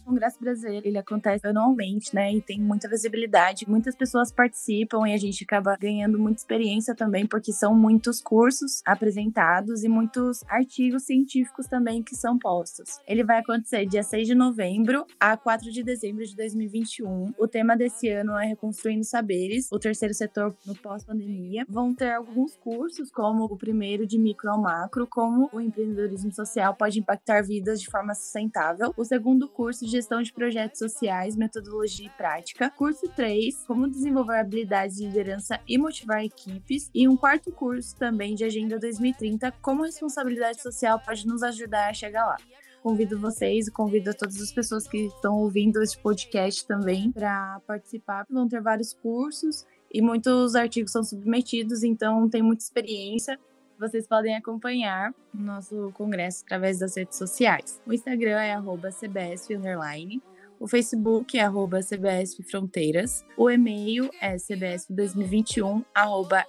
O 0.05 0.09
Congresso 0.09 0.37
Brasileiro, 0.37 0.85
ele 0.85 0.97
acontece 0.97 1.47
anualmente, 1.47 2.13
né? 2.13 2.33
E 2.33 2.41
tem 2.41 2.59
muita 2.59 2.89
visibilidade. 2.89 3.69
Muitas 3.69 3.95
pessoas 3.95 4.33
participam 4.33 5.07
e 5.07 5.13
a 5.13 5.17
gente 5.17 5.45
acaba 5.45 5.77
ganhando 5.79 6.19
muita 6.19 6.41
experiência 6.41 6.93
também, 6.93 7.25
porque 7.25 7.53
são 7.53 7.73
muitos 7.73 8.21
cursos 8.21 8.81
apresentados 8.85 9.81
e 9.83 9.87
muitos 9.87 10.43
artigos 10.49 11.03
científicos 11.03 11.67
também 11.67 12.03
que 12.03 12.17
são 12.17 12.37
postos. 12.37 12.99
Ele 13.07 13.23
vai 13.23 13.39
acontecer 13.39 13.85
dia 13.85 14.03
6 14.03 14.27
de 14.27 14.35
novembro 14.35 15.05
a 15.17 15.37
4 15.37 15.71
de 15.71 15.81
dezembro 15.81 16.25
de 16.25 16.35
2021. 16.35 17.33
O 17.37 17.47
tema 17.47 17.77
desse 17.77 18.09
ano 18.09 18.37
é 18.37 18.47
Reconstruindo 18.47 19.05
Saberes, 19.05 19.69
o 19.71 19.79
terceiro 19.79 20.13
setor 20.13 20.53
no 20.65 20.75
pós-pandemia. 20.75 21.65
Vão 21.69 21.95
ter 21.95 22.11
alguns 22.11 22.57
cursos, 22.57 23.09
como 23.09 23.45
o 23.45 23.57
primeiro 23.57 24.05
de 24.05 24.19
micro 24.19 24.49
ao 24.49 24.61
macro, 24.61 25.07
como 25.07 25.49
o 25.53 25.61
empreendedorismo 25.61 26.33
social 26.33 26.75
pode 26.75 26.99
impactar 26.99 27.41
vidas 27.41 27.79
de 27.79 27.89
forma 27.89 28.13
sustentável. 28.13 28.93
O 28.97 29.05
segundo 29.05 29.47
curso 29.47 29.92
Gestão 29.93 30.23
de 30.23 30.33
Projetos 30.33 30.79
Sociais, 30.79 31.35
Metodologia 31.35 32.07
e 32.07 32.17
Prática. 32.17 32.67
Curso 32.71 33.07
3, 33.15 33.63
Como 33.67 33.87
Desenvolver 33.87 34.39
Habilidades 34.39 34.97
de 34.97 35.05
Liderança 35.05 35.59
e 35.67 35.77
Motivar 35.77 36.23
Equipes. 36.23 36.89
E 36.95 37.07
um 37.07 37.15
quarto 37.15 37.51
curso 37.51 37.95
também 37.95 38.33
de 38.33 38.43
Agenda 38.43 38.79
2030, 38.79 39.51
Como 39.61 39.83
Responsabilidade 39.83 40.63
Social 40.63 40.99
pode 40.99 41.27
nos 41.27 41.43
ajudar 41.43 41.89
a 41.89 41.93
chegar 41.93 42.25
lá 42.25 42.37
convido 42.81 43.17
vocês 43.17 43.67
e 43.67 43.71
convido 43.71 44.09
a 44.09 44.13
todas 44.13 44.41
as 44.41 44.51
pessoas 44.51 44.85
que 44.85 45.05
estão 45.05 45.37
ouvindo 45.37 45.81
este 45.81 45.97
podcast 45.99 46.67
também 46.67 47.13
para 47.13 47.61
participar. 47.65 48.25
Vão 48.29 48.45
ter 48.45 48.61
vários 48.61 48.93
cursos 48.93 49.65
e 49.89 50.01
muitos 50.01 50.53
artigos 50.53 50.91
são 50.91 51.01
submetidos, 51.01 51.81
então 51.81 52.27
tem 52.27 52.41
muita 52.41 52.61
experiência. 52.61 53.39
Vocês 53.83 54.07
podem 54.07 54.33
acompanhar 54.33 55.11
o 55.37 55.37
nosso 55.37 55.91
congresso 55.93 56.41
através 56.45 56.79
das 56.79 56.95
redes 56.95 57.17
sociais. 57.17 57.81
O 57.85 57.91
Instagram 57.91 58.39
é 58.39 58.53
CBSF 58.89 59.57
Underline. 59.57 60.23
O 60.57 60.69
Facebook 60.69 61.37
é 61.37 61.41
arroba 61.41 61.81
CBSF 61.81 62.43
Fronteiras. 62.43 63.25
O 63.35 63.51
e-mail 63.51 64.09
é 64.21 64.37
cbsf2021 64.37 65.83
arroba 65.93 66.45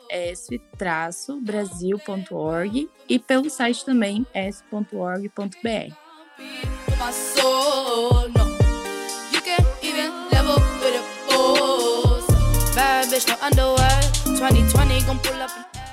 brasilorg 1.42 2.88
e 3.08 3.18
pelo 3.18 3.50
site 3.50 3.84
também 3.84 4.24
s.org.br. 4.32 5.92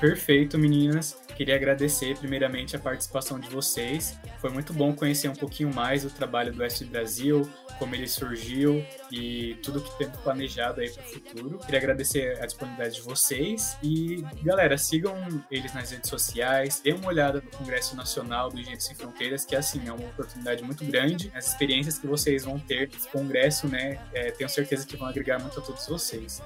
Perfeito, 0.02 0.58
meninas. 0.58 1.16
Queria 1.36 1.56
agradecer 1.56 2.16
primeiramente 2.18 2.76
a 2.76 2.78
participação 2.78 3.38
de 3.38 3.48
vocês. 3.48 4.16
Foi 4.40 4.50
muito 4.50 4.72
bom 4.72 4.94
conhecer 4.94 5.28
um 5.28 5.34
pouquinho 5.34 5.72
mais 5.72 6.04
o 6.04 6.10
trabalho 6.10 6.52
do 6.52 6.60
Oeste 6.62 6.84
Brasil, 6.84 7.48
como 7.78 7.94
ele 7.94 8.06
surgiu 8.06 8.84
e 9.10 9.56
tudo 9.62 9.80
que 9.80 9.98
tem 9.98 10.08
planejado 10.22 10.80
aí 10.80 10.90
para 10.90 11.02
o 11.02 11.06
futuro. 11.06 11.58
Queria 11.58 11.80
agradecer 11.80 12.38
a 12.40 12.46
disponibilidade 12.46 12.96
de 12.96 13.02
vocês 13.02 13.76
e, 13.82 14.24
galera, 14.42 14.78
sigam 14.78 15.16
eles 15.50 15.74
nas 15.74 15.90
redes 15.90 16.08
sociais, 16.08 16.80
dêem 16.80 16.96
uma 16.96 17.08
olhada 17.08 17.40
no 17.40 17.50
Congresso 17.50 17.96
Nacional 17.96 18.50
do 18.50 18.58
Engenheiros 18.58 18.84
Sem 18.84 18.94
Fronteiras, 18.94 19.44
que 19.44 19.56
assim, 19.56 19.80
é 19.86 19.92
uma 19.92 20.06
oportunidade 20.06 20.62
muito 20.62 20.84
grande. 20.84 21.32
As 21.34 21.48
experiências 21.48 21.98
que 21.98 22.06
vocês 22.06 22.44
vão 22.44 22.58
ter 22.58 22.88
nesse 22.92 23.08
congresso, 23.08 23.66
né, 23.66 23.98
é, 24.12 24.30
tenho 24.30 24.48
certeza 24.48 24.86
que 24.86 24.96
vão 24.96 25.08
agregar 25.08 25.38
muito 25.38 25.58
a 25.58 25.62
todos 25.62 25.86
vocês. 25.86 26.40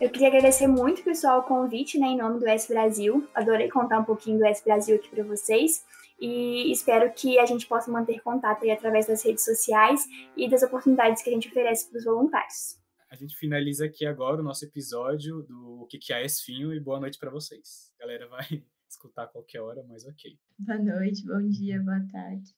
Eu 0.00 0.10
queria 0.10 0.28
agradecer 0.28 0.66
muito, 0.66 1.02
pessoal, 1.02 1.40
o 1.40 1.42
convite, 1.42 1.98
né, 1.98 2.08
em 2.08 2.16
nome 2.16 2.38
do 2.38 2.46
S 2.46 2.68
Brasil. 2.72 3.26
Adorei 3.34 3.68
contar 3.68 3.98
um 3.98 4.04
pouquinho 4.04 4.35
do 4.36 4.44
S 4.44 4.64
Brasil 4.64 4.96
aqui 4.96 5.08
para 5.08 5.24
vocês 5.24 5.84
e 6.18 6.72
espero 6.72 7.12
que 7.12 7.38
a 7.38 7.46
gente 7.46 7.66
possa 7.66 7.90
manter 7.90 8.20
contato 8.20 8.64
aí 8.64 8.70
através 8.70 9.06
das 9.06 9.22
redes 9.24 9.44
sociais 9.44 10.06
e 10.36 10.48
das 10.48 10.62
oportunidades 10.62 11.22
que 11.22 11.30
a 11.30 11.32
gente 11.32 11.48
oferece 11.48 11.88
para 11.88 11.98
os 11.98 12.04
voluntários. 12.04 12.80
A 13.10 13.14
gente 13.14 13.36
finaliza 13.36 13.86
aqui 13.86 14.04
agora 14.04 14.40
o 14.40 14.44
nosso 14.44 14.64
episódio 14.64 15.42
do 15.42 15.82
O 15.82 15.86
que, 15.86 15.98
que 15.98 16.12
é 16.12 16.24
Esfinho 16.24 16.74
e 16.74 16.80
boa 16.80 16.98
noite 16.98 17.18
para 17.18 17.30
vocês. 17.30 17.92
A 17.98 18.02
galera 18.02 18.28
vai 18.28 18.46
escutar 18.88 19.24
a 19.24 19.28
qualquer 19.28 19.60
hora, 19.60 19.84
mas 19.88 20.04
ok. 20.06 20.38
Boa 20.58 20.78
noite, 20.78 21.24
bom 21.24 21.46
dia, 21.48 21.80
boa 21.82 22.04
tarde. 22.10 22.50